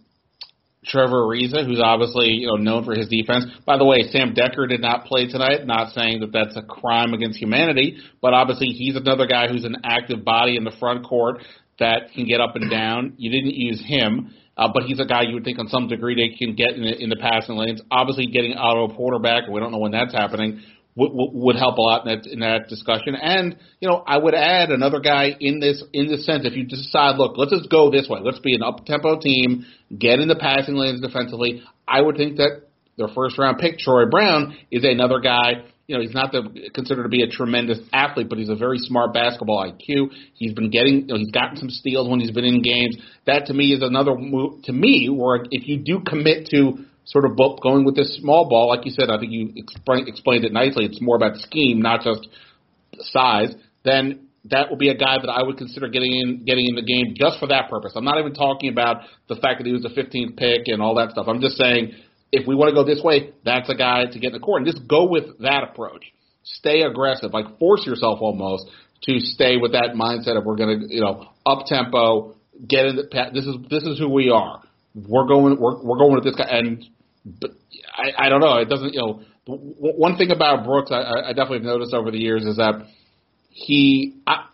Trevor 0.85 1.23
Ariza, 1.23 1.65
who's 1.65 1.81
obviously 1.81 2.31
you 2.31 2.47
know 2.49 2.57
known 2.57 2.85
for 2.85 2.95
his 2.95 3.09
defense. 3.09 3.45
By 3.65 3.77
the 3.77 3.85
way, 3.85 3.99
Sam 4.11 4.35
Dekker 4.35 4.69
did 4.69 4.81
not 4.81 5.05
play 5.05 5.29
tonight. 5.29 5.67
Not 5.67 5.93
saying 5.93 6.21
that 6.21 6.33
that's 6.33 6.57
a 6.57 6.63
crime 6.63 7.15
against 7.15 7.39
humanity, 7.39 7.99
but 8.21 8.35
obviously 8.35 8.69
he's 8.69 8.97
another 8.97 9.27
guy 9.27 9.47
who's 9.47 9.65
an 9.65 9.77
active 9.85 10.25
body 10.25 10.57
in 10.57 10.65
the 10.65 10.73
front 10.81 11.05
court 11.05 11.43
that 11.81 12.13
can 12.15 12.27
get 12.27 12.41
up 12.41 12.55
and 12.55 12.71
down. 12.71 13.15
You 13.17 13.31
didn't 13.31 13.55
use 13.55 13.83
him, 13.85 14.35
uh, 14.57 14.69
but 14.73 14.85
he's 14.85 15.01
a 15.01 15.05
guy 15.05 15.23
you 15.23 15.35
would 15.35 15.45
think 15.45 15.59
on 15.59 15.69
some 15.69 15.89
degree 15.89 16.15
they 16.15 16.37
can 16.37 16.55
get 16.55 16.71
in 16.77 16.83
the, 16.83 17.03
in 17.03 17.09
the 17.11 17.17
passing 17.17 17.57
lanes. 17.57 17.83
Obviously, 17.91 18.27
getting 18.27 18.55
Otto 18.55 18.95
Porter 18.95 19.19
back, 19.19 19.49
we 19.51 19.61
don't 19.61 19.73
know 19.73 19.79
when 19.79 19.93
that's 19.93 20.13
happening, 20.13 20.63
would, 20.97 21.11
would 21.13 21.57
help 21.57 21.79
a 21.79 21.81
lot 21.81 22.07
in 22.07 22.15
that 22.15 22.27
in 22.27 22.41
that 22.41 22.69
discussion. 22.69 23.15
And 23.15 23.57
you 23.81 23.89
know, 23.89 24.03
I 24.07 24.19
would 24.19 24.35
add 24.35 24.71
another 24.71 25.01
guy 25.01 25.35
in 25.41 25.61
this 25.61 25.83
in 25.93 26.09
this 26.09 26.27
sense. 26.27 26.45
If 26.45 26.55
you 26.55 26.65
decide, 26.65 27.17
look, 27.17 27.37
let's 27.37 27.53
just 27.53 27.71
go 27.71 27.91
this 27.91 28.09
way. 28.09 28.21
Let's 28.23 28.41
be 28.41 28.55
an 28.55 28.63
up 28.63 28.85
tempo 28.85 29.19
team, 29.19 29.65
get 29.97 30.21
in 30.21 30.29
the 30.29 30.37
passing 30.37 30.75
lanes 30.75 31.01
defensively. 31.01 31.63
I 31.89 32.01
would 32.01 32.17
think 32.17 32.37
that 32.37 32.69
their 32.97 33.09
first 33.09 33.39
round 33.39 33.59
pick, 33.59 33.79
Troy 33.79 34.05
Brown, 34.11 34.57
is 34.71 34.85
another 34.85 35.21
guy 35.21 35.65
you 35.91 35.97
know, 35.97 36.03
he's 36.03 36.15
not 36.15 36.31
the, 36.31 36.71
considered 36.73 37.03
to 37.03 37.09
be 37.09 37.25
a 37.25 37.27
tremendous 37.27 37.81
athlete, 37.93 38.29
but 38.29 38.39
he's 38.39 38.49
a 38.49 38.55
very 38.55 38.79
smart 38.79 39.13
basketball 39.13 39.67
IQ. 39.67 40.13
He's 40.35 40.55
been 40.55 40.71
getting, 40.71 41.01
you 41.01 41.07
know, 41.07 41.17
he's 41.17 41.33
gotten 41.33 41.57
some 41.57 41.69
steals 41.69 42.09
when 42.09 42.21
he's 42.21 42.31
been 42.31 42.45
in 42.45 42.63
games. 42.63 42.97
That 43.27 43.47
to 43.47 43.55
me 43.55 43.73
is 43.73 43.83
another 43.83 44.15
move, 44.15 44.63
to 44.65 44.73
me, 44.73 45.09
where 45.09 45.43
if 45.51 45.67
you 45.67 45.79
do 45.79 45.99
commit 46.07 46.47
to 46.53 46.85
sort 47.07 47.25
of 47.25 47.37
going 47.37 47.85
with 47.85 47.97
this 47.97 48.17
small 48.21 48.49
ball, 48.49 48.69
like 48.69 48.87
you 48.87 48.93
said, 48.93 49.11
I 49.11 49.19
think 49.19 49.33
you 49.33 49.51
explain, 49.57 50.07
explained 50.07 50.45
it 50.45 50.53
nicely. 50.53 50.85
It's 50.85 51.01
more 51.01 51.17
about 51.17 51.39
scheme, 51.39 51.83
not 51.83 52.03
just 52.03 52.29
size. 53.11 53.53
Then 53.85 54.29
that 54.45 54.71
would 54.71 54.79
be 54.79 54.91
a 54.91 54.97
guy 54.97 55.17
that 55.21 55.29
I 55.29 55.43
would 55.43 55.59
consider 55.59 55.89
getting 55.89 56.13
in 56.13 56.45
getting 56.45 56.67
in 56.67 56.77
the 56.77 56.83
game 56.83 57.15
just 57.19 57.41
for 57.41 57.49
that 57.49 57.69
purpose. 57.69 57.95
I'm 57.97 58.05
not 58.05 58.21
even 58.21 58.33
talking 58.33 58.71
about 58.71 59.03
the 59.29 59.35
fact 59.35 59.59
that 59.59 59.67
he 59.67 59.73
was 59.73 59.83
the 59.83 59.89
15th 59.89 60.37
pick 60.37 60.69
and 60.69 60.81
all 60.81 60.95
that 60.95 61.11
stuff. 61.11 61.27
I'm 61.27 61.41
just 61.41 61.57
saying 61.57 61.95
if 62.33 62.47
we 62.47 62.55
want 62.55 62.71
to 62.71 62.75
go 62.75 62.85
this 62.85 63.03
way, 63.03 63.33
that's 63.45 63.69
a 63.69 63.75
guy 63.75 64.05
to 64.07 64.19
get 64.19 64.29
in 64.29 64.33
the 64.33 64.41
court. 64.41 64.63
And 64.63 64.73
just 64.73 64.87
go 64.87 65.09
with 65.09 65.39
that 65.41 65.65
approach. 65.65 66.13
Stay 66.43 66.83
aggressive, 66.83 67.33
like 67.33 67.59
force 67.59 67.85
yourself 67.87 68.21
almost 68.21 68.67
to 69.03 69.21
stay 69.21 69.57
with 69.57 69.73
that 69.73 69.95
mindset 69.95 70.37
of 70.37 70.45
we're 70.45 70.57
going 70.57 70.81
to, 70.81 70.95
you 70.95 71.01
know, 71.01 71.29
up 71.47 71.67
tempo, 71.67 72.35
get 72.67 72.87
in 72.87 72.97
the. 72.97 73.31
This 73.33 73.47
is 73.47 73.57
this 73.69 73.83
is 73.85 73.99
who 73.99 74.09
we 74.09 74.31
are. 74.31 74.63
We're 74.95 75.27
going. 75.27 75.61
We're 75.61 75.83
we're 75.83 75.99
going 75.99 76.15
with 76.15 76.25
this 76.25 76.37
guy. 76.37 76.49
And 76.49 76.85
but 77.25 77.51
I 77.95 78.27
I 78.27 78.29
don't 78.29 78.41
know. 78.41 78.57
It 78.59 78.69
doesn't. 78.69 78.95
You 78.95 79.01
know, 79.01 79.23
one 79.47 80.17
thing 80.17 80.31
about 80.31 80.65
Brooks, 80.65 80.91
I, 80.93 81.29
I 81.29 81.33
definitely 81.33 81.59
have 81.59 81.67
noticed 81.67 81.95
over 81.95 82.11
the 82.11 82.19
years 82.19 82.45
is 82.45 82.57
that 82.57 82.87
he. 83.51 84.17
I, 84.27 84.47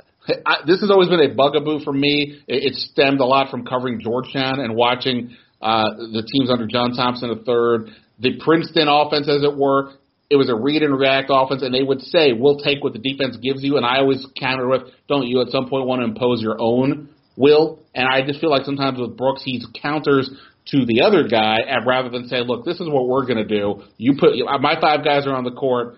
I, 0.45 0.57
this 0.67 0.81
has 0.81 0.91
always 0.91 1.09
been 1.09 1.21
a 1.21 1.33
bugaboo 1.33 1.85
for 1.85 1.93
me. 1.93 2.41
It, 2.49 2.73
it 2.73 2.75
stemmed 2.75 3.21
a 3.21 3.25
lot 3.25 3.51
from 3.51 3.65
covering 3.65 4.01
Georgetown 4.01 4.59
and 4.59 4.75
watching 4.75 5.37
uh, 5.61 5.97
the 5.97 6.23
teams 6.23 6.51
under 6.51 6.67
John 6.67 6.93
Thompson 6.95 7.31
III, 7.31 7.93
the 8.19 8.41
Princeton 8.45 8.89
offense, 8.89 9.29
as 9.29 9.43
it 9.43 9.57
were, 9.57 9.93
it 10.29 10.37
was 10.37 10.49
a 10.49 10.55
read 10.55 10.83
and 10.83 10.99
react 10.99 11.29
offense, 11.31 11.63
and 11.63 11.73
they 11.73 11.83
would 11.83 12.01
say, 12.03 12.33
"We'll 12.33 12.59
take 12.59 12.83
what 12.83 12.93
the 12.93 12.99
defense 12.99 13.37
gives 13.37 13.63
you." 13.63 13.77
And 13.77 13.87
I 13.87 13.99
always 13.99 14.27
counter 14.39 14.69
with, 14.69 14.83
"Don't 15.09 15.27
you 15.27 15.41
at 15.41 15.49
some 15.49 15.69
point 15.69 15.87
want 15.87 16.01
to 16.01 16.05
impose 16.05 16.43
your 16.43 16.61
own 16.61 17.09
will?" 17.37 17.79
And 17.95 18.07
I 18.09 18.27
just 18.27 18.41
feel 18.41 18.51
like 18.51 18.65
sometimes 18.65 18.99
with 18.99 19.17
Brooks, 19.17 19.43
he 19.45 19.63
counters 19.81 20.29
to 20.73 20.85
the 20.85 21.03
other 21.03 21.29
guy, 21.29 21.59
and 21.67 21.87
rather 21.87 22.09
than 22.09 22.27
say, 22.27 22.43
"Look, 22.43 22.65
this 22.65 22.81
is 22.81 22.89
what 22.89 23.07
we're 23.07 23.25
going 23.25 23.37
to 23.37 23.45
do. 23.45 23.83
You 23.99 24.17
put 24.19 24.35
my 24.61 24.81
five 24.81 25.05
guys 25.05 25.27
are 25.27 25.35
on 25.35 25.45
the 25.45 25.53
court. 25.53 25.97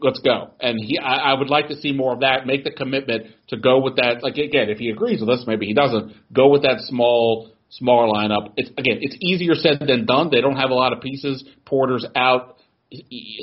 Let's 0.00 0.20
go." 0.20 0.52
And 0.60 0.78
he, 0.80 0.98
I, 0.98 1.32
I 1.32 1.34
would 1.34 1.50
like 1.50 1.68
to 1.68 1.76
see 1.76 1.92
more 1.92 2.14
of 2.14 2.20
that. 2.20 2.46
Make 2.46 2.64
the 2.64 2.70
commitment 2.70 3.26
to 3.48 3.58
go 3.58 3.80
with 3.80 3.96
that. 3.96 4.22
Like 4.22 4.38
again, 4.38 4.70
if 4.70 4.78
he 4.78 4.88
agrees 4.88 5.20
with 5.20 5.28
us, 5.28 5.44
maybe 5.46 5.66
he 5.66 5.74
doesn't. 5.74 6.14
Go 6.32 6.48
with 6.48 6.62
that 6.62 6.80
small 6.80 7.50
smaller 7.70 8.12
lineup. 8.12 8.52
It's 8.56 8.70
again, 8.70 8.98
it's 9.00 9.16
easier 9.20 9.54
said 9.54 9.80
than 9.80 10.06
done. 10.06 10.30
They 10.30 10.40
don't 10.40 10.56
have 10.56 10.70
a 10.70 10.74
lot 10.74 10.92
of 10.92 11.00
pieces. 11.00 11.44
Porter's 11.64 12.06
out. 12.14 12.56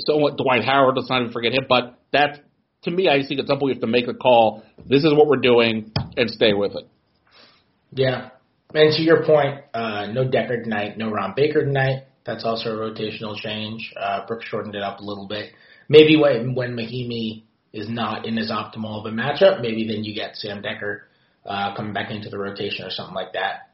Somewhat 0.06 0.36
Dwight 0.36 0.64
Howard. 0.64 0.96
Let's 0.96 1.08
not 1.08 1.22
even 1.22 1.32
forget 1.32 1.52
him. 1.52 1.64
But 1.68 1.98
that 2.12 2.40
to 2.82 2.90
me, 2.90 3.08
I 3.08 3.26
think 3.26 3.40
at 3.40 3.46
some 3.46 3.58
point 3.58 3.70
you 3.70 3.74
have 3.74 3.80
to 3.80 3.86
make 3.86 4.08
a 4.08 4.14
call. 4.14 4.62
This 4.86 5.04
is 5.04 5.12
what 5.12 5.26
we're 5.26 5.36
doing, 5.36 5.92
and 6.16 6.30
stay 6.30 6.52
with 6.52 6.72
it. 6.72 6.86
Yeah, 7.92 8.30
and 8.74 8.94
to 8.94 9.02
your 9.02 9.24
point, 9.24 9.64
uh, 9.72 10.06
no 10.12 10.28
Dekker 10.28 10.62
tonight, 10.62 10.98
no 10.98 11.10
Ron 11.10 11.32
Baker 11.34 11.64
tonight. 11.64 12.04
That's 12.26 12.44
also 12.44 12.76
a 12.76 12.90
rotational 12.90 13.36
change. 13.36 13.92
Uh, 13.98 14.26
Brooks 14.26 14.44
shortened 14.44 14.74
it 14.74 14.82
up 14.82 15.00
a 15.00 15.02
little 15.02 15.26
bit. 15.26 15.52
Maybe 15.88 16.16
when 16.16 16.54
when 16.54 16.76
Mahinmi 16.76 17.44
is 17.72 17.88
not 17.88 18.26
in 18.26 18.36
his 18.36 18.50
optimal 18.50 19.00
of 19.00 19.06
a 19.06 19.16
matchup, 19.16 19.62
maybe 19.62 19.86
then 19.86 20.04
you 20.04 20.14
get 20.14 20.36
Sam 20.36 20.62
Dekker 20.62 21.00
uh, 21.46 21.74
coming 21.74 21.94
back 21.94 22.10
into 22.10 22.28
the 22.28 22.38
rotation 22.38 22.84
or 22.84 22.90
something 22.90 23.14
like 23.14 23.32
that. 23.32 23.67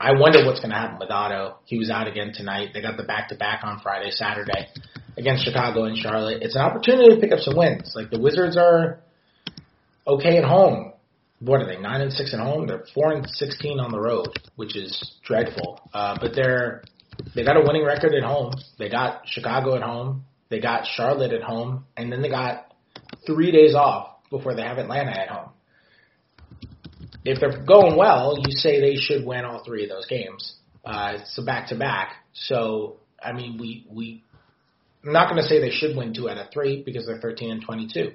I 0.00 0.12
wonder 0.12 0.46
what's 0.46 0.60
going 0.60 0.70
to 0.70 0.76
happen 0.76 0.98
with 1.00 1.10
Otto. 1.10 1.56
He 1.64 1.76
was 1.76 1.90
out 1.90 2.06
again 2.06 2.32
tonight. 2.32 2.68
They 2.72 2.80
got 2.80 2.96
the 2.96 3.02
back 3.02 3.30
to 3.30 3.34
back 3.34 3.64
on 3.64 3.80
Friday, 3.80 4.10
Saturday 4.10 4.68
against 5.16 5.44
Chicago 5.44 5.84
and 5.84 5.96
Charlotte. 5.96 6.42
It's 6.42 6.54
an 6.54 6.60
opportunity 6.60 7.16
to 7.16 7.20
pick 7.20 7.32
up 7.32 7.40
some 7.40 7.56
wins. 7.56 7.92
Like 7.96 8.10
the 8.10 8.20
Wizards 8.20 8.56
are 8.56 9.00
okay 10.06 10.38
at 10.38 10.44
home. 10.44 10.92
What 11.40 11.60
are 11.62 11.66
they? 11.66 11.80
Nine 11.80 12.00
and 12.00 12.12
six 12.12 12.32
at 12.32 12.38
home. 12.38 12.68
They're 12.68 12.84
four 12.94 13.12
and 13.12 13.28
sixteen 13.28 13.80
on 13.80 13.90
the 13.90 14.00
road, 14.00 14.28
which 14.54 14.76
is 14.76 15.16
dreadful. 15.24 15.80
Uh, 15.92 16.16
but 16.20 16.32
they're 16.34 16.82
they 17.34 17.44
got 17.44 17.56
a 17.56 17.60
winning 17.60 17.84
record 17.84 18.14
at 18.14 18.22
home. 18.22 18.52
They 18.78 18.88
got 18.88 19.22
Chicago 19.26 19.74
at 19.74 19.82
home. 19.82 20.24
They 20.48 20.60
got 20.60 20.86
Charlotte 20.86 21.32
at 21.32 21.42
home, 21.42 21.84
and 21.96 22.12
then 22.12 22.22
they 22.22 22.28
got 22.28 22.72
three 23.26 23.50
days 23.50 23.74
off 23.74 24.16
before 24.30 24.54
they 24.54 24.62
have 24.62 24.78
Atlanta 24.78 25.10
at 25.10 25.28
home 25.28 25.50
if 27.24 27.40
they're 27.40 27.64
going 27.64 27.96
well, 27.96 28.36
you 28.38 28.52
say 28.52 28.80
they 28.80 28.96
should 28.96 29.26
win 29.26 29.44
all 29.44 29.62
three 29.64 29.84
of 29.84 29.88
those 29.88 30.06
games. 30.06 30.54
Uh, 30.84 31.18
it's 31.20 31.36
a 31.38 31.42
back 31.42 31.68
to 31.68 31.76
back. 31.76 32.12
So, 32.32 32.96
I 33.22 33.32
mean, 33.32 33.58
we, 33.58 33.86
we, 33.90 34.22
I'm 35.04 35.12
not 35.12 35.28
going 35.28 35.42
to 35.42 35.48
say 35.48 35.60
they 35.60 35.70
should 35.70 35.96
win 35.96 36.14
two 36.14 36.28
out 36.28 36.38
of 36.38 36.52
three 36.52 36.82
because 36.82 37.06
they're 37.06 37.20
13 37.20 37.50
and 37.50 37.62
22. 37.62 38.12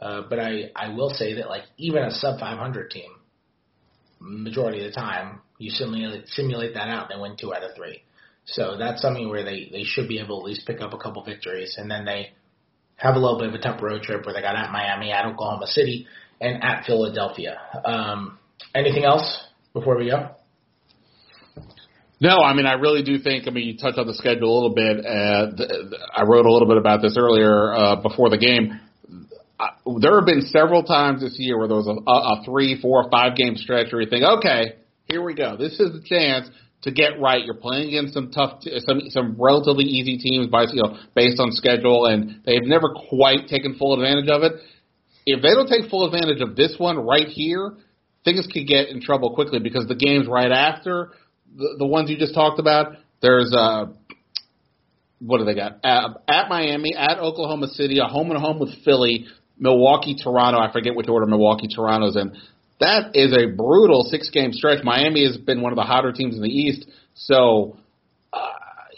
Uh, 0.00 0.22
but 0.28 0.38
I, 0.38 0.70
I 0.74 0.94
will 0.94 1.10
say 1.10 1.34
that 1.34 1.48
like 1.48 1.64
even 1.76 2.02
a 2.02 2.10
sub 2.10 2.38
500 2.38 2.90
team, 2.90 3.10
majority 4.20 4.84
of 4.84 4.92
the 4.92 4.98
time, 4.98 5.40
You 5.58 5.70
simulate 5.70 6.28
simulate 6.28 6.74
that 6.74 6.88
out, 6.88 7.10
and 7.10 7.18
they 7.18 7.22
win 7.22 7.36
two 7.36 7.54
out 7.54 7.62
of 7.62 7.74
three. 7.76 8.02
So 8.44 8.76
that's 8.78 9.02
something 9.02 9.28
where 9.28 9.44
they 9.44 9.68
they 9.72 9.84
should 9.84 10.08
be 10.08 10.20
able 10.20 10.40
to 10.40 10.44
at 10.44 10.48
least 10.50 10.66
pick 10.66 10.80
up 10.80 10.92
a 10.92 10.98
couple 10.98 11.24
victories, 11.24 11.76
and 11.78 11.90
then 11.90 12.04
they 12.04 12.32
have 12.96 13.14
a 13.14 13.18
little 13.18 13.38
bit 13.38 13.48
of 13.48 13.54
a 13.54 13.58
tough 13.58 13.82
road 13.82 14.02
trip 14.02 14.24
where 14.24 14.34
they 14.34 14.40
got 14.40 14.56
at 14.56 14.72
Miami, 14.72 15.12
at 15.12 15.26
Oklahoma 15.26 15.66
City, 15.66 16.06
and 16.40 16.62
at 16.62 16.84
Philadelphia. 16.86 17.58
Um, 17.84 18.38
anything 18.74 19.04
else 19.04 19.44
before 19.72 19.96
we 19.96 20.10
go? 20.10 20.30
No, 22.20 22.38
I 22.38 22.54
mean 22.54 22.66
I 22.66 22.74
really 22.74 23.02
do 23.02 23.18
think. 23.18 23.46
I 23.46 23.50
mean 23.50 23.66
you 23.66 23.76
touched 23.76 23.98
on 23.98 24.06
the 24.06 24.14
schedule 24.14 24.50
a 24.50 24.54
little 24.54 24.74
bit. 24.74 25.04
Uh, 25.04 26.00
I 26.14 26.22
wrote 26.22 26.46
a 26.46 26.52
little 26.52 26.68
bit 26.68 26.78
about 26.78 27.02
this 27.02 27.16
earlier 27.18 27.74
uh, 27.74 27.96
before 27.96 28.30
the 28.30 28.38
game. 28.38 28.80
Uh, 29.58 29.98
there 30.00 30.16
have 30.16 30.26
been 30.26 30.42
several 30.42 30.82
times 30.82 31.22
this 31.22 31.36
year 31.38 31.58
where 31.58 31.68
there 31.68 31.76
was 31.76 31.88
a, 31.88 32.10
a 32.10 32.44
three, 32.44 32.80
four, 32.80 33.08
five 33.10 33.36
game 33.36 33.56
stretch 33.56 33.92
where 33.92 34.02
you 34.02 34.08
think, 34.08 34.22
okay, 34.22 34.76
here 35.04 35.22
we 35.22 35.34
go. 35.34 35.56
This 35.56 35.72
is 35.80 35.92
the 35.92 36.02
chance 36.04 36.48
to 36.82 36.90
get 36.90 37.20
right. 37.20 37.44
You're 37.44 37.54
playing 37.54 37.88
against 37.88 38.14
some 38.14 38.30
tough, 38.30 38.60
t- 38.60 38.78
some 38.80 39.00
some 39.08 39.36
relatively 39.38 39.84
easy 39.84 40.18
teams 40.18 40.48
by 40.48 40.64
you 40.72 40.82
know 40.82 40.98
based 41.14 41.40
on 41.40 41.52
schedule, 41.52 42.06
and 42.06 42.42
they've 42.44 42.64
never 42.64 42.94
quite 43.08 43.48
taken 43.48 43.76
full 43.76 43.94
advantage 43.94 44.28
of 44.28 44.42
it. 44.42 44.52
If 45.26 45.42
they 45.42 45.50
don't 45.50 45.68
take 45.68 45.90
full 45.90 46.06
advantage 46.06 46.40
of 46.40 46.56
this 46.56 46.76
one 46.78 46.98
right 46.98 47.26
here, 47.26 47.74
things 48.24 48.46
could 48.50 48.66
get 48.66 48.88
in 48.88 49.02
trouble 49.02 49.34
quickly 49.34 49.58
because 49.58 49.86
the 49.86 49.96
games 49.96 50.26
right 50.28 50.52
after 50.52 51.10
the, 51.56 51.76
the 51.78 51.86
ones 51.86 52.10
you 52.10 52.16
just 52.16 52.34
talked 52.34 52.58
about, 52.58 52.96
there's 53.20 53.52
uh 53.56 53.86
what 55.18 55.38
do 55.38 55.44
they 55.44 55.54
got? 55.54 55.78
At, 55.82 56.22
at 56.28 56.48
Miami, 56.48 56.94
at 56.94 57.18
Oklahoma 57.18 57.68
City, 57.68 57.98
a 57.98 58.04
home 58.04 58.30
and 58.30 58.40
home 58.40 58.58
with 58.58 58.70
Philly, 58.84 59.26
Milwaukee, 59.58 60.14
Toronto. 60.22 60.58
I 60.58 60.70
forget 60.70 60.94
which 60.94 61.08
order 61.08 61.26
Milwaukee, 61.26 61.68
Toronto's 61.74 62.16
in. 62.16 62.36
That 62.80 63.16
is 63.16 63.32
a 63.32 63.46
brutal 63.46 64.02
six 64.02 64.28
game 64.28 64.52
stretch. 64.52 64.84
Miami 64.84 65.24
has 65.26 65.38
been 65.38 65.62
one 65.62 65.72
of 65.72 65.76
the 65.76 65.82
hotter 65.82 66.12
teams 66.12 66.36
in 66.36 66.42
the 66.42 66.50
East. 66.50 66.86
So, 67.14 67.78
uh, 67.78 67.82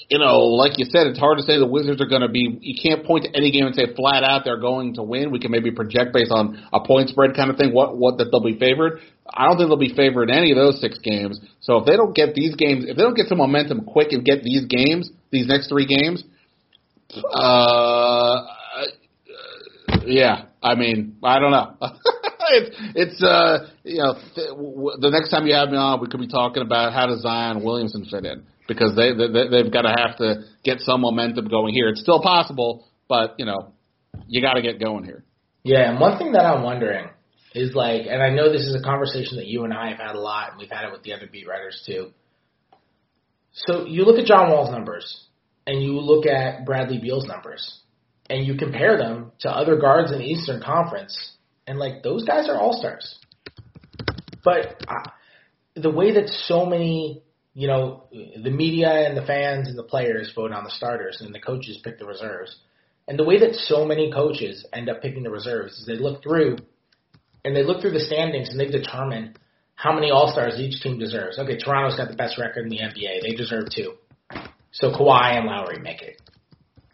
you 0.08 0.18
know, 0.18 0.40
like 0.40 0.78
you 0.78 0.86
said, 0.88 1.06
it's 1.06 1.18
hard 1.18 1.36
to 1.36 1.44
say 1.44 1.58
the 1.58 1.66
Wizards 1.66 2.00
are 2.00 2.08
going 2.08 2.22
to 2.22 2.28
be. 2.28 2.58
You 2.62 2.80
can't 2.80 3.04
point 3.04 3.24
to 3.24 3.36
any 3.36 3.50
game 3.52 3.66
and 3.66 3.74
say 3.74 3.92
flat 3.94 4.24
out 4.24 4.42
they're 4.42 4.60
going 4.60 4.94
to 4.94 5.02
win. 5.02 5.30
We 5.30 5.38
can 5.38 5.50
maybe 5.50 5.70
project 5.70 6.14
based 6.14 6.32
on 6.32 6.64
a 6.72 6.80
point 6.80 7.10
spread 7.10 7.36
kind 7.36 7.50
of 7.50 7.56
thing 7.56 7.74
what 7.74 7.96
what 7.96 8.16
that 8.16 8.30
they'll 8.30 8.42
be 8.42 8.58
favored. 8.58 9.00
I 9.28 9.46
don't 9.46 9.58
think 9.58 9.68
they'll 9.68 9.76
be 9.76 9.94
favored 9.94 10.30
in 10.30 10.36
any 10.36 10.50
of 10.50 10.56
those 10.56 10.80
six 10.80 10.98
games. 10.98 11.38
So 11.60 11.76
if 11.78 11.86
they 11.86 11.96
don't 11.96 12.16
get 12.16 12.34
these 12.34 12.56
games, 12.56 12.86
if 12.88 12.96
they 12.96 13.02
don't 13.02 13.14
get 13.14 13.26
some 13.28 13.36
momentum 13.36 13.84
quick 13.84 14.12
and 14.12 14.24
get 14.24 14.42
these 14.42 14.64
games, 14.64 15.10
these 15.30 15.46
next 15.46 15.68
three 15.68 15.86
games, 15.86 16.24
uh, 17.34 18.44
yeah, 20.06 20.46
I 20.62 20.74
mean, 20.74 21.18
I 21.22 21.38
don't 21.38 21.50
know. 21.50 21.76
it's 22.48 22.76
it's 22.94 23.22
uh 23.22 23.68
you 23.84 23.98
know 23.98 24.14
th- 24.34 24.48
w- 24.48 24.96
the 24.98 25.10
next 25.10 25.28
time 25.28 25.46
you 25.46 25.52
have 25.52 25.68
me 25.68 25.76
on, 25.76 26.00
we 26.00 26.06
could 26.06 26.20
be 26.20 26.28
talking 26.28 26.62
about 26.62 26.94
how 26.94 27.06
does 27.06 27.20
Zion 27.20 27.62
Williamson 27.62 28.06
fit 28.10 28.24
in 28.24 28.42
because 28.68 28.94
they, 28.94 29.12
they 29.12 29.48
they've 29.48 29.72
got 29.72 29.82
to 29.82 29.94
have 29.98 30.18
to 30.18 30.44
get 30.62 30.80
some 30.80 31.00
momentum 31.00 31.48
going 31.48 31.74
here. 31.74 31.88
It's 31.88 32.00
still 32.00 32.22
possible, 32.22 32.86
but 33.08 33.34
you 33.38 33.46
know 33.46 33.72
you 34.28 34.40
got 34.40 34.54
to 34.54 34.62
get 34.62 34.78
going 34.78 35.04
here. 35.04 35.24
Yeah, 35.64 35.90
and 35.90 35.98
one 35.98 36.18
thing 36.18 36.32
that 36.32 36.44
I'm 36.44 36.62
wondering 36.62 37.08
is 37.54 37.74
like, 37.74 38.02
and 38.08 38.22
I 38.22 38.30
know 38.30 38.52
this 38.52 38.62
is 38.62 38.76
a 38.76 38.82
conversation 38.82 39.38
that 39.38 39.46
you 39.46 39.64
and 39.64 39.72
I 39.72 39.90
have 39.90 39.98
had 39.98 40.14
a 40.14 40.20
lot, 40.20 40.52
and 40.52 40.60
we've 40.60 40.70
had 40.70 40.84
it 40.84 40.92
with 40.92 41.02
the 41.02 41.14
other 41.14 41.26
beat 41.30 41.48
writers 41.48 41.82
too. 41.84 42.12
So 43.52 43.86
you 43.86 44.04
look 44.04 44.18
at 44.18 44.26
John 44.26 44.50
Wall's 44.50 44.70
numbers, 44.70 45.24
and 45.66 45.82
you 45.82 45.98
look 46.00 46.26
at 46.26 46.64
Bradley 46.64 46.98
Beal's 46.98 47.26
numbers, 47.26 47.80
and 48.30 48.46
you 48.46 48.56
compare 48.56 48.96
them 48.96 49.32
to 49.40 49.50
other 49.50 49.76
guards 49.76 50.12
in 50.12 50.18
the 50.18 50.24
Eastern 50.24 50.62
Conference, 50.62 51.32
and 51.66 51.78
like 51.78 52.02
those 52.02 52.24
guys 52.24 52.48
are 52.48 52.58
all 52.58 52.78
stars. 52.78 53.18
But 54.44 54.82
uh, 54.86 55.10
the 55.74 55.90
way 55.90 56.14
that 56.14 56.28
so 56.28 56.64
many, 56.64 57.22
you 57.58 57.66
know, 57.66 58.04
the 58.12 58.52
media 58.52 58.88
and 58.88 59.16
the 59.16 59.26
fans 59.26 59.66
and 59.66 59.76
the 59.76 59.82
players 59.82 60.30
vote 60.32 60.52
on 60.52 60.62
the 60.62 60.70
starters, 60.70 61.20
and 61.20 61.34
the 61.34 61.40
coaches 61.40 61.76
pick 61.82 61.98
the 61.98 62.06
reserves, 62.06 62.54
and 63.08 63.18
the 63.18 63.24
way 63.24 63.40
that 63.40 63.56
so 63.56 63.84
many 63.84 64.12
coaches 64.12 64.64
end 64.72 64.88
up 64.88 65.02
picking 65.02 65.24
the 65.24 65.30
reserves 65.30 65.72
is 65.72 65.84
they 65.84 65.96
look 65.96 66.22
through 66.22 66.56
and 67.44 67.56
they 67.56 67.64
look 67.64 67.80
through 67.80 67.90
the 67.90 67.98
standings 67.98 68.50
and 68.50 68.60
they 68.60 68.68
determine 68.68 69.34
how 69.74 69.92
many 69.92 70.12
All 70.12 70.30
Stars 70.30 70.60
each 70.60 70.80
team 70.82 71.00
deserves. 71.00 71.36
Okay, 71.36 71.58
Toronto's 71.58 71.96
got 71.96 72.08
the 72.08 72.16
best 72.16 72.38
record 72.38 72.62
in 72.62 72.68
the 72.68 72.78
NBA; 72.78 73.22
they 73.22 73.34
deserve 73.34 73.64
two. 73.74 73.94
So 74.70 74.92
Kawhi 74.92 75.36
and 75.36 75.46
Lowry 75.46 75.80
make 75.80 76.00
it. 76.00 76.22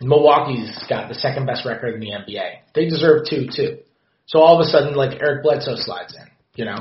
Milwaukee's 0.00 0.82
got 0.88 1.10
the 1.10 1.14
second 1.14 1.44
best 1.44 1.66
record 1.66 1.92
in 1.92 2.00
the 2.00 2.12
NBA; 2.12 2.50
they 2.74 2.88
deserve 2.88 3.26
two 3.28 3.48
too. 3.54 3.80
So 4.24 4.38
all 4.38 4.58
of 4.58 4.66
a 4.66 4.70
sudden, 4.70 4.94
like 4.94 5.20
Eric 5.20 5.42
Bledsoe 5.42 5.76
slides 5.76 6.14
in, 6.14 6.26
you 6.54 6.64
know, 6.64 6.78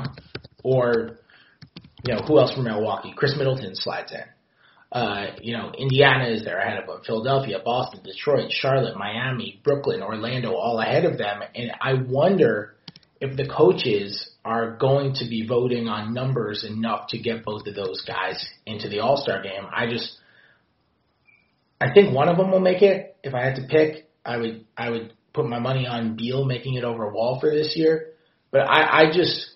or 0.62 1.18
you 2.06 2.14
know 2.14 2.20
who 2.26 2.38
else 2.38 2.54
from 2.54 2.64
Milwaukee? 2.64 3.14
Khris 3.16 3.36
Middleton 3.36 3.74
slides 3.74 4.12
in. 4.12 4.24
Uh, 4.92 5.34
you 5.40 5.56
know, 5.56 5.72
Indiana 5.76 6.28
is 6.28 6.44
there 6.44 6.58
ahead 6.58 6.78
of 6.78 6.86
them. 6.86 7.00
Philadelphia, 7.04 7.58
Boston, 7.64 8.00
Detroit, 8.04 8.52
Charlotte, 8.52 8.96
Miami, 8.96 9.60
Brooklyn, 9.64 10.02
Orlando, 10.02 10.54
all 10.54 10.78
ahead 10.78 11.04
of 11.04 11.18
them. 11.18 11.40
And 11.54 11.72
I 11.80 11.94
wonder 11.94 12.76
if 13.20 13.36
the 13.36 13.48
coaches 13.48 14.30
are 14.44 14.76
going 14.76 15.14
to 15.14 15.28
be 15.28 15.46
voting 15.48 15.88
on 15.88 16.14
numbers 16.14 16.64
enough 16.64 17.08
to 17.08 17.18
get 17.18 17.44
both 17.44 17.66
of 17.66 17.74
those 17.74 18.04
guys 18.06 18.46
into 18.66 18.88
the 18.88 19.00
All 19.00 19.16
Star 19.16 19.42
game. 19.42 19.64
I 19.74 19.88
just, 19.88 20.16
I 21.80 21.92
think 21.92 22.14
one 22.14 22.28
of 22.28 22.36
them 22.36 22.52
will 22.52 22.60
make 22.60 22.82
it. 22.82 23.16
If 23.24 23.34
I 23.34 23.42
had 23.42 23.56
to 23.56 23.66
pick, 23.68 24.08
I 24.24 24.36
would, 24.36 24.64
I 24.76 24.90
would 24.90 25.12
put 25.32 25.46
my 25.46 25.58
money 25.58 25.86
on 25.86 26.16
Beal 26.16 26.44
making 26.44 26.74
it 26.74 26.84
over 26.84 27.10
Wall 27.12 27.40
for 27.40 27.50
this 27.50 27.72
year. 27.76 28.10
But 28.52 28.60
I, 28.60 29.00
I 29.00 29.12
just, 29.12 29.50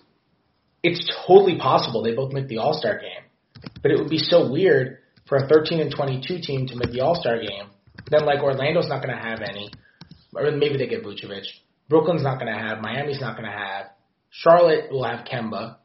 it's 0.83 1.09
totally 1.27 1.57
possible 1.57 2.03
they 2.03 2.15
both 2.15 2.33
make 2.33 2.47
the 2.47 2.57
All 2.57 2.73
Star 2.73 2.99
game. 2.99 3.23
But 3.81 3.91
it 3.91 3.99
would 3.99 4.09
be 4.09 4.17
so 4.17 4.51
weird 4.51 4.99
for 5.27 5.37
a 5.37 5.47
13 5.47 5.79
and 5.79 5.93
22 5.93 6.39
team 6.41 6.67
to 6.67 6.75
make 6.75 6.91
the 6.91 7.01
All 7.01 7.15
Star 7.15 7.39
game. 7.39 7.69
Then 8.09 8.25
like 8.25 8.39
Orlando's 8.39 8.87
not 8.87 9.03
going 9.03 9.15
to 9.15 9.21
have 9.21 9.41
any, 9.41 9.69
or 10.33 10.49
maybe 10.51 10.77
they 10.77 10.87
get 10.87 11.03
Vucevic. 11.03 11.45
Brooklyn's 11.89 12.23
not 12.23 12.39
going 12.39 12.53
to 12.53 12.59
have. 12.59 12.81
Miami's 12.81 13.19
not 13.19 13.35
going 13.35 13.49
to 13.49 13.57
have. 13.57 13.87
Charlotte 14.29 14.91
will 14.91 15.03
have 15.03 15.25
Kemba. 15.25 15.77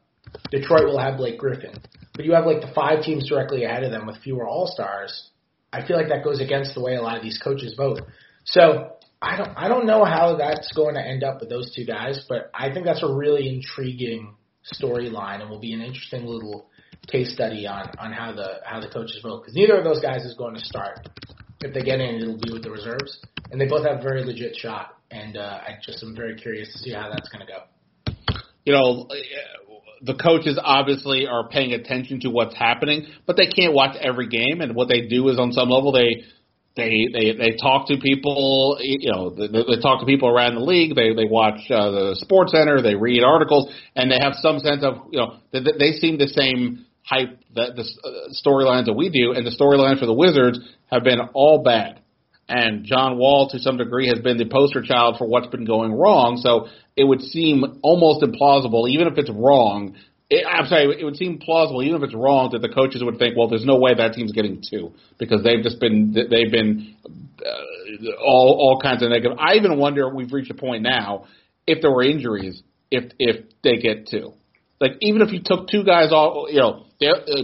Detroit 0.51 0.85
will 0.85 0.99
have 0.99 1.17
Blake 1.17 1.37
Griffin. 1.37 1.73
But 2.13 2.25
you 2.25 2.33
have 2.33 2.45
like 2.45 2.61
the 2.61 2.71
five 2.73 3.03
teams 3.03 3.27
directly 3.27 3.63
ahead 3.63 3.83
of 3.83 3.91
them 3.91 4.05
with 4.05 4.17
fewer 4.17 4.47
All 4.47 4.67
Stars. 4.67 5.29
I 5.73 5.85
feel 5.85 5.97
like 5.97 6.09
that 6.09 6.23
goes 6.23 6.39
against 6.39 6.73
the 6.73 6.81
way 6.81 6.95
a 6.95 7.01
lot 7.01 7.17
of 7.17 7.23
these 7.23 7.39
coaches 7.43 7.73
vote. 7.75 8.01
So 8.45 8.93
I 9.21 9.37
don't 9.37 9.57
I 9.57 9.67
don't 9.67 9.85
know 9.85 10.05
how 10.05 10.37
that's 10.37 10.71
going 10.73 10.95
to 10.95 11.01
end 11.01 11.23
up 11.23 11.41
with 11.41 11.49
those 11.49 11.73
two 11.75 11.85
guys, 11.85 12.23
but 12.29 12.49
I 12.53 12.71
think 12.71 12.85
that's 12.85 13.03
a 13.03 13.13
really 13.13 13.49
intriguing 13.49 14.35
storyline 14.73 15.41
and 15.41 15.49
will 15.49 15.59
be 15.59 15.73
an 15.73 15.81
interesting 15.81 16.25
little 16.25 16.69
case 17.07 17.33
study 17.33 17.67
on 17.67 17.89
on 17.99 18.11
how 18.11 18.33
the 18.33 18.61
how 18.65 18.79
the 18.79 18.87
coaches 18.87 19.19
vote 19.21 19.41
because 19.41 19.55
neither 19.55 19.77
of 19.77 19.83
those 19.83 20.01
guys 20.01 20.23
is 20.25 20.35
going 20.35 20.55
to 20.55 20.61
start. 20.61 21.07
If 21.61 21.73
they 21.73 21.81
get 21.81 21.99
in, 21.99 22.15
it'll 22.15 22.37
be 22.37 22.51
with 22.51 22.63
the 22.63 22.71
reserves, 22.71 23.19
and 23.51 23.59
they 23.59 23.67
both 23.67 23.85
have 23.85 23.99
a 23.99 24.01
very 24.01 24.23
legit 24.23 24.55
shot. 24.55 24.97
And 25.11 25.37
uh, 25.37 25.59
I 25.61 25.77
just 25.81 26.03
am 26.03 26.15
very 26.15 26.35
curious 26.35 26.71
to 26.73 26.79
see 26.79 26.91
how 26.91 27.09
that's 27.09 27.29
going 27.29 27.45
to 27.45 27.51
go. 27.51 28.13
You 28.65 28.73
know, 28.73 29.07
the 30.01 30.15
coaches 30.15 30.59
obviously 30.61 31.27
are 31.27 31.47
paying 31.47 31.73
attention 31.73 32.19
to 32.21 32.29
what's 32.29 32.55
happening, 32.55 33.07
but 33.25 33.37
they 33.37 33.47
can't 33.47 33.73
watch 33.73 33.95
every 33.99 34.27
game. 34.27 34.61
And 34.61 34.75
what 34.75 34.89
they 34.89 35.07
do 35.07 35.29
is, 35.29 35.39
on 35.39 35.51
some 35.51 35.69
level, 35.69 35.91
they 35.91 36.23
they 36.75 37.07
they 37.11 37.31
they 37.33 37.55
talk 37.55 37.87
to 37.87 37.97
people. 37.97 38.77
You 38.81 39.11
know, 39.11 39.29
they, 39.29 39.47
they 39.47 39.81
talk 39.81 40.01
to 40.01 40.05
people 40.05 40.29
around 40.29 40.55
the 40.55 40.61
league. 40.61 40.95
They 40.95 41.13
they 41.13 41.25
watch 41.25 41.59
uh, 41.69 41.91
the 41.91 42.15
Sports 42.19 42.51
Center. 42.51 42.81
They 42.81 42.95
read 42.95 43.23
articles, 43.23 43.73
and 43.95 44.11
they 44.11 44.19
have 44.19 44.33
some 44.35 44.59
sense 44.59 44.83
of 44.83 45.07
you 45.11 45.19
know 45.19 45.37
they, 45.51 45.59
they 45.61 45.91
seem 45.93 46.17
the 46.17 46.27
same 46.27 46.85
hype 47.03 47.39
that 47.55 47.75
the 47.75 47.83
uh, 47.83 48.33
storylines 48.33 48.85
that 48.85 48.93
we 48.93 49.09
do, 49.09 49.31
and 49.31 49.45
the 49.45 49.55
storylines 49.55 49.99
for 49.99 50.05
the 50.05 50.13
Wizards 50.13 50.59
have 50.91 51.03
been 51.03 51.19
all 51.33 51.63
bad. 51.63 52.01
And 52.47 52.85
John 52.85 53.17
Wall, 53.17 53.49
to 53.49 53.59
some 53.59 53.77
degree, 53.77 54.07
has 54.07 54.19
been 54.19 54.37
the 54.37 54.45
poster 54.45 54.83
child 54.83 55.15
for 55.17 55.27
what's 55.27 55.47
been 55.47 55.65
going 55.65 55.93
wrong. 55.93 56.37
So 56.37 56.67
it 56.95 57.03
would 57.03 57.21
seem 57.21 57.79
almost 57.81 58.23
implausible, 58.23 58.87
even 58.89 59.07
if 59.07 59.17
it's 59.17 59.31
wrong. 59.31 59.95
It, 60.29 60.45
I'm 60.47 60.65
sorry, 60.65 60.95
it 60.99 61.03
would 61.03 61.17
seem 61.17 61.37
plausible, 61.37 61.83
even 61.83 62.01
if 62.01 62.03
it's 62.03 62.15
wrong, 62.15 62.49
that 62.53 62.59
the 62.59 62.69
coaches 62.69 63.03
would 63.03 63.19
think, 63.19 63.37
well, 63.37 63.47
there's 63.47 63.65
no 63.65 63.77
way 63.77 63.93
that 63.93 64.13
team's 64.13 64.31
getting 64.31 64.63
two 64.67 64.93
because 65.19 65.43
they've 65.43 65.61
just 65.61 65.79
been 65.79 66.13
they've 66.13 66.51
been 66.51 66.95
uh, 67.45 68.11
all 68.25 68.57
all 68.59 68.79
kinds 68.81 69.03
of 69.03 69.09
negative. 69.09 69.37
I 69.39 69.53
even 69.55 69.77
wonder, 69.77 70.09
we've 70.09 70.33
reached 70.33 70.49
a 70.49 70.55
point 70.55 70.81
now, 70.81 71.25
if 71.67 71.81
there 71.81 71.91
were 71.91 72.03
injuries, 72.03 72.63
if 72.89 73.11
if 73.19 73.45
they 73.63 73.77
get 73.77 74.07
two. 74.07 74.33
Like 74.81 74.93
even 75.01 75.21
if 75.21 75.31
you 75.31 75.41
took 75.43 75.67
two 75.67 75.83
guys 75.83 76.11
off, 76.11 76.49
you 76.51 76.59
know, 76.59 76.85
uh, 77.01 77.43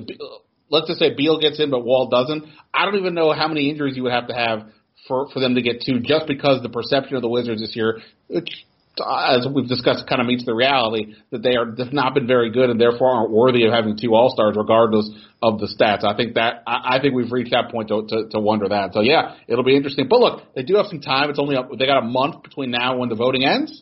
let's 0.70 0.88
just 0.88 1.00
say 1.00 1.14
Beal 1.16 1.40
gets 1.40 1.60
in, 1.60 1.70
but 1.70 1.86
Wall 1.86 2.10
doesn't. 2.10 2.46
I 2.74 2.86
don't 2.86 2.96
even 2.96 3.14
know 3.14 3.32
how 3.32 3.48
many 3.48 3.70
injuries 3.70 3.96
you 3.96 4.04
would 4.04 4.12
have 4.12 4.28
to 4.28 4.34
have 4.34 4.66
for 5.08 5.30
for 5.30 5.40
them 5.40 5.54
to 5.54 5.62
get 5.62 5.84
two, 5.86 6.00
just 6.00 6.26
because 6.28 6.64
the 6.64 6.70
perception 6.70 7.16
of 7.16 7.22
the 7.22 7.30
Wizards 7.30 7.62
this 7.62 7.76
year, 7.76 8.00
as 9.00 9.48
we've 9.54 9.68
discussed, 9.68 10.06
kind 10.08 10.20
of 10.20 10.28
meets 10.28 10.46
the 10.46 10.54
reality 10.54 11.16
that 11.32 11.42
they 11.42 11.56
are 11.56 11.66
have 11.78 11.94
not 11.94 12.14
been 12.14 12.28
very 12.28 12.52
good 12.52 12.70
and 12.70 12.80
therefore 12.80 13.10
aren't 13.10 13.32
worthy 13.32 13.66
of 13.66 13.72
having 13.72 13.98
two 13.98 14.14
All 14.14 14.30
Stars, 14.30 14.56
regardless 14.58 15.10
of 15.42 15.60
the 15.60 15.68
stats. 15.68 16.04
I 16.04 16.16
think 16.16 16.36
that 16.36 16.64
I, 16.68 16.98
I 16.98 17.02
think 17.02 17.16
we've 17.16 17.32
reached 17.32 17.52
that 17.52 17.72
point 17.72 17.88
to, 17.88 18.06
to 18.08 18.30
to 18.32 18.40
wonder 18.40 18.68
that. 18.70 18.94
So 18.94 19.02
yeah, 19.02 19.36
it'll 19.48 19.64
be 19.64 19.76
interesting. 19.76 20.08
But 20.10 20.20
look, 20.20 20.54
they 20.56 20.64
do 20.64 20.76
have 20.76 20.88
some 20.88 21.00
time. 21.00 21.30
It's 21.30 21.40
only 21.40 21.56
up, 21.56 21.70
they 21.78 21.86
got 21.86 22.04
a 22.04 22.06
month 22.06 22.44
between 22.44 22.72
now 22.72 22.92
and 22.92 23.00
when 23.00 23.10
the 23.10 23.16
voting 23.16 23.46
ends. 23.46 23.82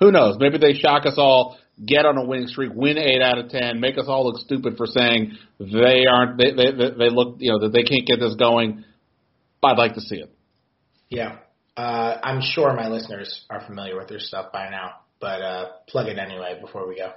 Who 0.00 0.10
knows? 0.10 0.36
Maybe 0.38 0.58
they 0.58 0.74
shock 0.74 1.06
us 1.06 1.14
all 1.16 1.56
get 1.84 2.04
on 2.04 2.16
a 2.18 2.24
winning 2.24 2.48
streak, 2.48 2.72
win 2.74 2.98
eight 2.98 3.22
out 3.22 3.38
of 3.38 3.48
ten, 3.48 3.80
make 3.80 3.96
us 3.98 4.04
all 4.06 4.26
look 4.26 4.40
stupid 4.40 4.76
for 4.76 4.86
saying 4.86 5.36
they 5.58 6.04
aren't 6.10 6.36
they 6.38 6.50
they, 6.52 6.72
they 6.72 7.10
look 7.10 7.36
you 7.38 7.52
know 7.52 7.60
that 7.60 7.72
they 7.72 7.82
can't 7.82 8.06
get 8.06 8.18
this 8.18 8.34
going. 8.34 8.84
I'd 9.62 9.78
like 9.78 9.94
to 9.94 10.00
see 10.00 10.16
it. 10.16 10.30
Yeah, 11.08 11.36
uh, 11.76 12.18
I'm 12.22 12.40
sure 12.42 12.74
my 12.74 12.88
listeners 12.88 13.44
are 13.48 13.64
familiar 13.66 13.96
with 13.96 14.08
their 14.08 14.20
stuff 14.20 14.52
by 14.52 14.68
now, 14.68 15.00
but 15.20 15.40
uh, 15.40 15.66
plug 15.88 16.08
it 16.08 16.18
anyway 16.18 16.58
before 16.60 16.86
we 16.86 16.96
go. 16.96 17.12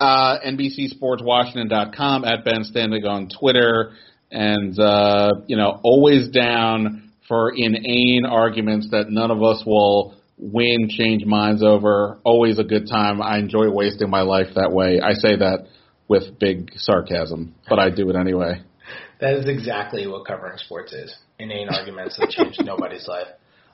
Uh, 0.00 0.38
NBCSportsWashington.com 0.46 2.24
at 2.24 2.44
Ben 2.44 2.62
Standig 2.62 3.08
on 3.08 3.28
Twitter, 3.28 3.92
and 4.30 4.78
uh, 4.78 5.32
you 5.46 5.56
know 5.56 5.80
always 5.82 6.28
down 6.28 7.10
for 7.26 7.52
inane 7.54 8.24
arguments 8.24 8.88
that 8.90 9.10
none 9.10 9.30
of 9.30 9.42
us 9.42 9.62
will 9.66 10.14
win, 10.36 10.88
change 10.88 11.24
minds 11.24 11.62
over. 11.62 12.18
Always 12.24 12.58
a 12.58 12.64
good 12.64 12.88
time. 12.88 13.20
I 13.20 13.38
enjoy 13.38 13.70
wasting 13.70 14.08
my 14.08 14.22
life 14.22 14.48
that 14.54 14.72
way. 14.72 15.00
I 15.00 15.12
say 15.14 15.36
that 15.36 15.66
with 16.06 16.38
big 16.38 16.70
sarcasm, 16.76 17.54
but 17.68 17.78
I 17.78 17.90
do 17.90 18.08
it 18.10 18.16
anyway. 18.16 18.62
That 19.20 19.34
is 19.34 19.46
exactly 19.48 20.06
what 20.06 20.28
covering 20.28 20.58
sports 20.58 20.92
is. 20.92 21.12
Inane 21.38 21.68
arguments 21.68 22.16
that 22.18 22.30
change 22.30 22.56
nobody's 22.60 23.06
life. 23.06 23.28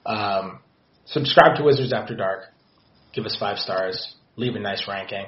Um, 0.05 0.61
subscribe 1.07 1.57
to 1.57 1.65
Wizards 1.65 1.93
After 1.93 2.15
Dark. 2.15 2.45
Give 3.15 3.25
us 3.25 3.37
five 3.39 3.59
stars. 3.59 4.15
Leave 4.37 4.55
a 4.55 4.61
nice 4.61 4.87
ranking. 4.89 5.27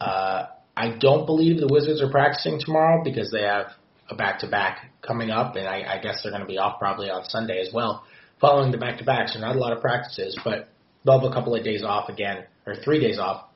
Uh, 0.00 0.46
I 0.76 0.96
don't 0.98 1.26
believe 1.26 1.58
the 1.58 1.68
Wizards 1.68 2.02
are 2.02 2.10
practicing 2.10 2.58
tomorrow 2.60 3.02
because 3.02 3.30
they 3.30 3.42
have 3.42 3.68
a 4.10 4.14
back 4.14 4.40
to 4.40 4.48
back 4.48 4.92
coming 5.06 5.30
up, 5.30 5.56
and 5.56 5.66
I, 5.66 5.82
I 5.94 6.00
guess 6.02 6.20
they're 6.22 6.32
going 6.32 6.42
to 6.42 6.48
be 6.48 6.58
off 6.58 6.78
probably 6.78 7.10
on 7.10 7.24
Sunday 7.24 7.60
as 7.60 7.72
well, 7.72 8.04
following 8.40 8.72
the 8.72 8.78
back 8.78 8.98
to 8.98 9.04
backs. 9.04 9.34
So 9.34 9.40
not 9.40 9.56
a 9.56 9.58
lot 9.58 9.72
of 9.72 9.80
practices, 9.80 10.38
but 10.44 10.68
they'll 11.04 11.20
have 11.20 11.30
a 11.30 11.34
couple 11.34 11.54
of 11.54 11.64
days 11.64 11.82
off 11.82 12.08
again, 12.08 12.44
or 12.66 12.74
three 12.76 13.00
days 13.00 13.18
off, 13.18 13.46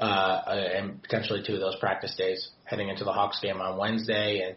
uh, 0.00 0.42
and 0.46 1.02
potentially 1.02 1.42
two 1.46 1.54
of 1.54 1.60
those 1.60 1.76
practice 1.76 2.14
days 2.16 2.50
heading 2.64 2.88
into 2.88 3.04
the 3.04 3.12
Hawks 3.12 3.40
game 3.40 3.60
on 3.60 3.78
Wednesday, 3.78 4.40
and 4.40 4.56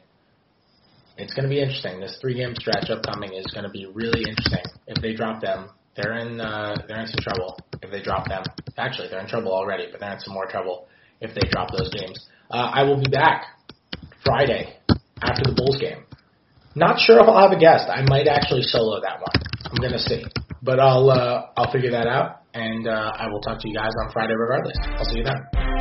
it's 1.18 1.34
going 1.34 1.44
to 1.44 1.50
be 1.50 1.62
interesting. 1.62 2.00
This 2.00 2.18
three 2.22 2.36
game 2.36 2.54
stretch 2.56 2.90
upcoming 2.90 3.34
is 3.34 3.46
going 3.48 3.64
to 3.64 3.70
be 3.70 3.88
really 3.94 4.22
interesting. 4.28 4.64
If 4.88 5.02
they 5.02 5.14
drop 5.14 5.42
them, 5.42 5.70
they're 5.96 6.18
in 6.18 6.40
uh, 6.40 6.76
they're 6.88 7.02
in 7.02 7.08
some 7.08 7.22
trouble. 7.22 7.58
If 7.82 7.92
they 7.92 8.02
drop 8.02 8.28
them, 8.28 8.44
actually 8.78 9.10
they're 9.10 9.20
in 9.20 9.28
trouble 9.28 9.52
already, 9.52 9.88
but 9.92 10.00
they're 10.00 10.14
in 10.14 10.20
some 10.20 10.34
more 10.34 10.46
trouble 10.46 10.88
if 11.22 11.34
they 11.34 11.48
drop 11.50 11.70
those 11.76 11.92
games. 11.94 12.28
Uh, 12.52 12.72
I 12.74 12.84
will 12.84 13.00
be 13.00 13.10
back 13.10 13.46
Friday 14.24 14.78
after 15.22 15.44
the 15.44 15.54
Bulls 15.56 15.78
game. 15.80 16.06
Not 16.76 17.00
sure 17.00 17.20
if 17.20 17.28
I'll 17.28 17.42
have 17.42 17.58
a 17.58 17.60
guest. 17.60 17.90
I 17.90 18.04
might 18.08 18.28
actually 18.28 18.62
solo 18.62 19.02
that 19.02 19.20
one. 19.20 19.34
I'm 19.66 19.82
gonna 19.82 20.00
see, 20.00 20.24
but 20.62 20.80
I'll 20.80 21.10
uh, 21.10 21.48
I'll 21.58 21.72
figure 21.72 21.92
that 21.92 22.08
out, 22.08 22.42
and 22.54 22.88
uh, 22.88 23.12
I 23.18 23.28
will 23.28 23.42
talk 23.42 23.60
to 23.62 23.68
you 23.68 23.74
guys 23.74 23.92
on 24.06 24.12
Friday 24.12 24.36
regardless. 24.36 24.78
I'll 24.86 25.06
see 25.06 25.18
you 25.18 25.24
then. 25.24 25.77